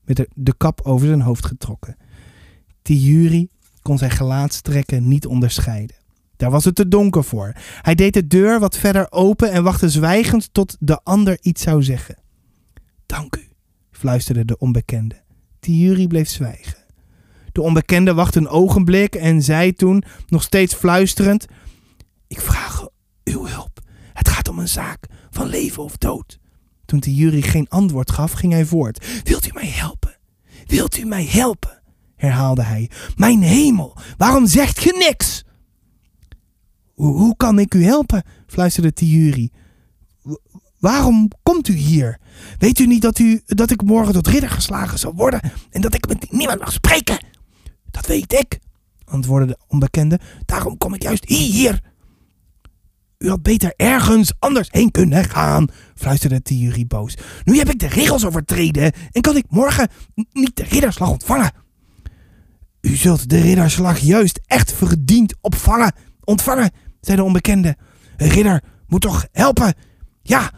[0.04, 1.96] met de, kap over zijn hoofd getrokken.
[2.82, 3.48] Tijuri
[3.82, 5.96] kon zijn gelaatstrekken niet onderscheiden.
[6.36, 7.52] Daar was het te donker voor.
[7.82, 11.82] Hij deed de deur wat verder open en wachtte zwijgend tot de ander iets zou
[11.82, 12.16] zeggen.
[13.06, 13.48] Dank u,
[13.90, 15.22] fluisterde de onbekende.
[15.60, 16.78] Thierry bleef zwijgen.
[17.52, 21.46] De onbekende wachtte een ogenblik en zei toen, nog steeds fluisterend:
[22.26, 22.86] Ik vraag
[23.24, 23.69] uw hulp.
[24.50, 26.38] Om een zaak van leven of dood.
[26.84, 29.06] Toen Thierry geen antwoord gaf, ging hij voort.
[29.24, 30.16] Wilt u mij helpen?
[30.66, 31.82] Wilt u mij helpen?
[32.16, 32.90] herhaalde hij.
[33.16, 35.44] Mijn hemel, waarom zegt ge niks?
[36.94, 38.22] Hoe, kan ik u helpen?
[38.46, 39.50] fluisterde Thierry.
[40.22, 40.34] "W-
[40.78, 42.18] Waarom komt u hier?
[42.58, 45.40] Weet u niet dat, u, dat ik morgen tot ridder geslagen zal worden
[45.70, 47.24] en dat ik met niemand mag spreken?
[47.90, 48.58] Dat weet ik,
[49.04, 50.20] antwoordde de onbekende.
[50.46, 51.80] Daarom kom ik juist hier.
[53.20, 57.14] U had beter ergens anders heen kunnen gaan, fluisterde Thierry boos.
[57.44, 59.88] Nu heb ik de regels overtreden en kan ik morgen
[60.32, 61.52] niet de ridderslag ontvangen.
[62.80, 65.92] U zult de ridderslag juist echt verdiend opvangen,
[66.24, 67.76] ontvangen, zei de onbekende.
[68.16, 69.74] Een ridder moet toch helpen?
[70.22, 70.50] Ja,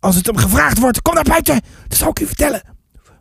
[0.00, 1.60] als het hem gevraagd wordt, kom naar buiten.
[1.88, 2.62] Dan zal ik u vertellen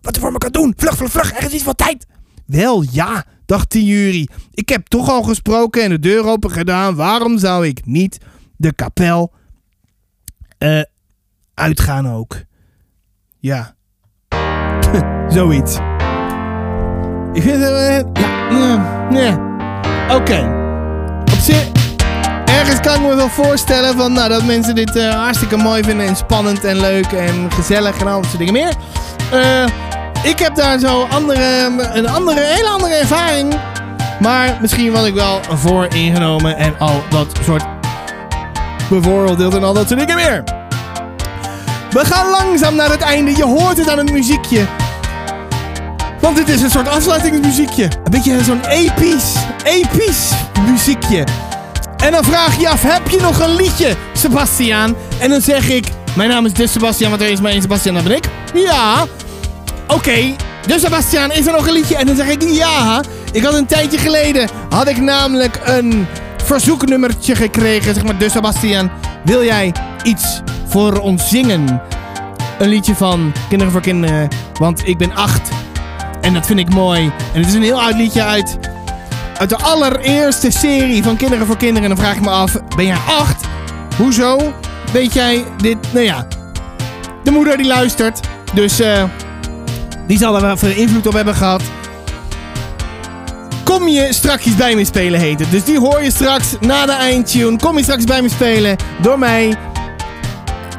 [0.02, 0.74] wat u voor me kan doen.
[0.78, 2.06] Vlug, vlug, vlug, er is iets van tijd.
[2.46, 4.28] Wel ja, dacht Thierry.
[4.54, 6.96] Ik heb toch al gesproken en de deur open gedaan.
[6.96, 8.18] Waarom zou ik niet
[8.60, 9.32] de kapel
[10.58, 10.82] eh,
[11.54, 12.36] uitgaan ook?
[13.40, 13.76] Ja.
[15.28, 15.78] Zoiets.
[17.34, 17.72] Ik vind het...
[17.72, 19.38] eh, ja, ja, ja.
[20.16, 20.68] Oké.
[21.22, 21.68] Op zich...
[22.46, 26.08] Ergens kan ik me wel voorstellen van, nou, dat mensen dit eh, hartstikke mooi vinden
[26.08, 28.74] en spannend en leuk en gezellig en al dat soort dingen meer.
[30.24, 33.60] Ik heb daar zo andere, een andere, hele andere ervaring.
[34.20, 37.79] Maar misschien was ik wel voor ingenomen en al dat soort
[38.90, 40.44] bevooroordeeld en al dat soort dingen meer.
[41.90, 43.36] We gaan langzaam naar het einde.
[43.36, 44.66] Je hoort het aan het muziekje.
[46.22, 47.84] Want dit is een soort afsluitingsmuziekje.
[47.84, 49.34] Een beetje zo'n episch,
[49.64, 50.32] episch
[50.70, 51.24] muziekje.
[51.98, 54.96] En dan vraag je af, heb je nog een liedje, Sebastiaan?
[55.20, 55.86] En dan zeg ik,
[56.16, 58.24] mijn naam is dus Sebastiaan, want er is maar één Sebastiaan, dat ben ik.
[58.54, 59.06] Ja.
[59.88, 60.36] Oké,
[60.66, 61.96] dus Sebastiaan, is er nog een liedje?
[61.96, 63.04] En dan zeg ik, ja.
[63.32, 66.08] Ik had een tijdje geleden, had ik namelijk een
[66.50, 67.94] verzoeknummertje gekregen.
[67.94, 68.92] Zeg maar, dus Sebastiaan,
[69.24, 69.74] wil jij
[70.04, 71.82] iets voor ons zingen?
[72.60, 74.28] Een liedje van Kinderen voor Kinderen,
[74.60, 75.50] want ik ben acht.
[76.22, 77.12] En dat vind ik mooi.
[77.34, 78.60] En het is een heel oud liedje uit
[79.38, 81.84] uit de allereerste serie van Kinderen voor Kinderen.
[81.90, 83.46] En dan vraag ik me af, ben jij acht?
[83.98, 84.54] Hoezo?
[84.94, 85.78] Weet jij dit?
[85.94, 86.28] Nou ja,
[87.24, 88.20] de moeder die luistert.
[88.54, 89.04] Dus eh,
[90.08, 91.62] die zal er wel veel invloed op hebben gehad.
[93.70, 95.52] Kom je strakjes bij me spelen heet het.
[95.52, 97.58] Dus die hoor je straks na de eindtune.
[97.58, 99.56] Kom je straks bij me spelen door mij.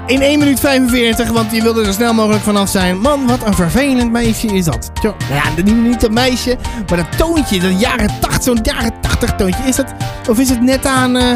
[0.07, 2.99] In 1 minuut 45, want je wilde er zo snel mogelijk vanaf zijn.
[2.99, 4.91] Man, wat een vervelend meisje is dat.
[5.03, 6.57] Nou ja, niet, dat meisje,
[6.89, 9.63] maar dat toontje, dat jaren 80, zo'n jaren 80 toontje.
[9.65, 9.95] Is dat,
[10.29, 11.33] of is het net aan eh,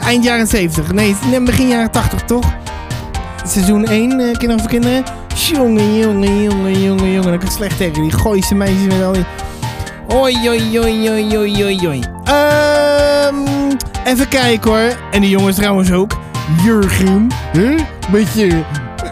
[0.00, 0.92] eind jaren 70?
[0.92, 2.44] Nee, begin jaren 80, toch?
[3.46, 5.04] Seizoen 1, eh, Kinderen voor Kinderen.
[5.34, 7.30] Jongen, jongen, jongen, jongen, jongen.
[7.30, 8.02] Dat kan slecht tegen.
[8.02, 9.24] Die gooise meisjes met al die...
[10.12, 12.00] Oi, oi, oi, oi, oi, oi, oi.
[12.24, 13.36] Ehm,
[14.04, 14.96] even kijken hoor.
[15.10, 16.12] En die jongens trouwens ook.
[16.64, 17.74] Jurgen, hè?
[18.10, 18.62] Met je,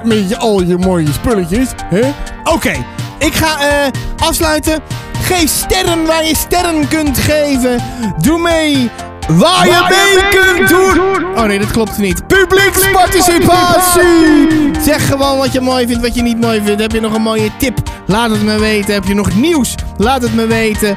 [0.05, 2.01] met je al je mooie spulletjes, hè?
[2.45, 2.73] Oké,
[3.19, 4.81] ik ga eh, afsluiten.
[5.23, 7.83] Geef sterren waar je sterren kunt geven.
[8.21, 8.91] Doe mee
[9.29, 11.01] waar je mee kunt doen.
[11.37, 12.27] Oh nee, dat klopt niet.
[12.27, 14.49] Publieksparticipatie.
[14.81, 16.81] Zeg gewoon wat je mooi vindt, wat je niet mooi vindt.
[16.81, 17.79] Heb je nog een mooie tip?
[18.07, 18.95] Laat het me weten.
[18.95, 19.75] Heb je nog nieuws?
[19.97, 20.97] Laat het me weten.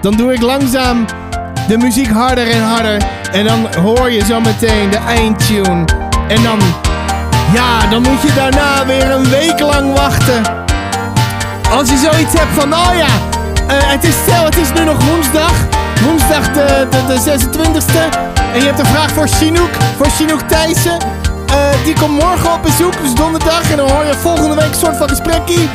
[0.00, 1.04] Dan doe ik langzaam
[1.68, 3.02] de muziek harder en harder.
[3.32, 5.84] En dan hoor je zo meteen de eindtune.
[6.28, 6.58] En dan,
[7.52, 10.42] ja, dan moet je daarna weer een week lang wachten.
[11.70, 13.08] Als je zoiets hebt van, oh ja,
[13.66, 15.69] eh, het, is, stel, het is nu nog woensdag.
[16.04, 18.28] Woensdag de, de, de 26e.
[18.52, 20.98] En je hebt een vraag voor Chinook, voor Chinook Thijssen.
[21.46, 23.70] Eh, die komt morgen op bezoek, dus donderdag.
[23.70, 25.68] En dan hoor je volgende week een soort van gesprekkie.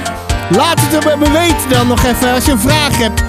[0.49, 3.23] Laat het er me weten dan nog even als je een vraag hebt.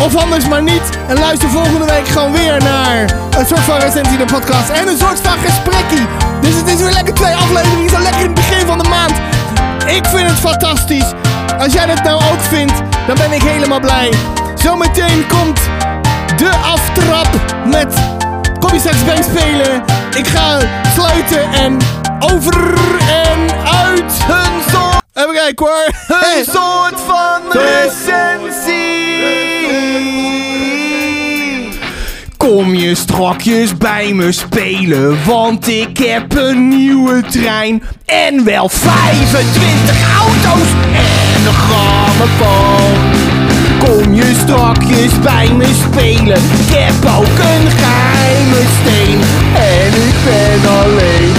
[0.00, 0.82] Of anders maar niet.
[1.08, 3.00] En luister volgende week gewoon weer naar
[3.38, 4.68] een soort van recensie de podcast.
[4.68, 6.06] En een soort van gesprekkie.
[6.40, 7.90] Dus het is weer lekker twee afleveringen.
[7.90, 9.12] Zo lekker in het begin van de maand.
[9.86, 11.12] Ik vind het fantastisch.
[11.58, 14.12] Als jij dat nou ook vindt, dan ben ik helemaal blij.
[14.54, 15.60] Zometeen komt
[16.42, 17.28] de aftrap
[17.66, 17.94] met...
[18.58, 19.82] Kom je straks bij spelen.
[20.14, 20.58] Ik ga
[20.94, 21.76] sluiten en
[22.18, 22.54] over
[23.08, 25.02] en uit een soort...
[25.12, 25.86] Even kijken hoor.
[26.08, 28.80] Een soort van recensie.
[32.36, 37.82] Kom je strakjes bij me spelen, want ik heb een nieuwe trein.
[38.04, 42.91] En wel 25 auto's en een grammofoon.
[44.02, 49.20] Kom je strakjes bij me spelen, ik heb ook een geheime steen.
[49.54, 51.32] En ik ben alleen,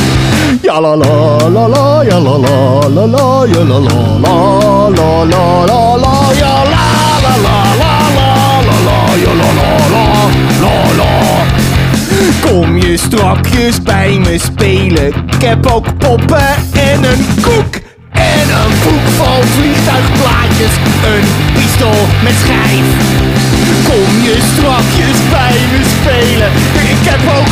[0.61, 5.25] Ja la la la la, ja la la la la, ja la la la la
[5.25, 6.83] la la la, la la la
[7.23, 8.01] la la
[8.67, 10.05] la la, ja la la la
[10.61, 11.11] la la.
[12.41, 15.07] Kom je strakjes bij me spelen?
[15.07, 17.92] Ik heb ook poppen en een koek.
[18.43, 20.73] En een boek vol vliegtuigplaatjes,
[21.11, 22.87] een pistool met schijf.
[23.89, 26.51] Kom je strakjes bij me spelen?
[26.93, 27.51] Ik heb ook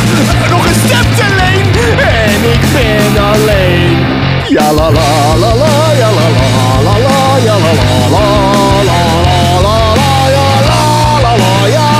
[0.50, 1.66] nog een stem te leen
[2.24, 3.96] en ik ben alleen.
[4.48, 6.48] Ja la la la la, ja la la
[6.86, 8.26] la la, ja la la la
[8.88, 9.00] la
[9.66, 10.82] la la la la
[11.22, 11.90] la la ja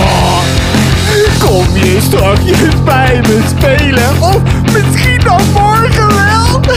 [0.00, 0.20] la.
[1.38, 4.29] Kom je strafjes bij me spelen?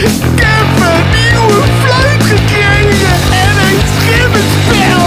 [0.04, 5.02] Ik heb een nieuwe fluit gekregen en een schimmenspel.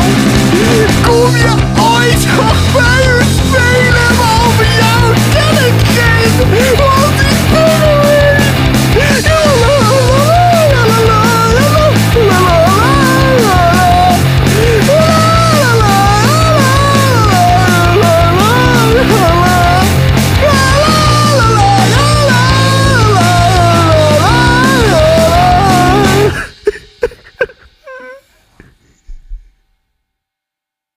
[1.02, 2.72] Kom je ooit nog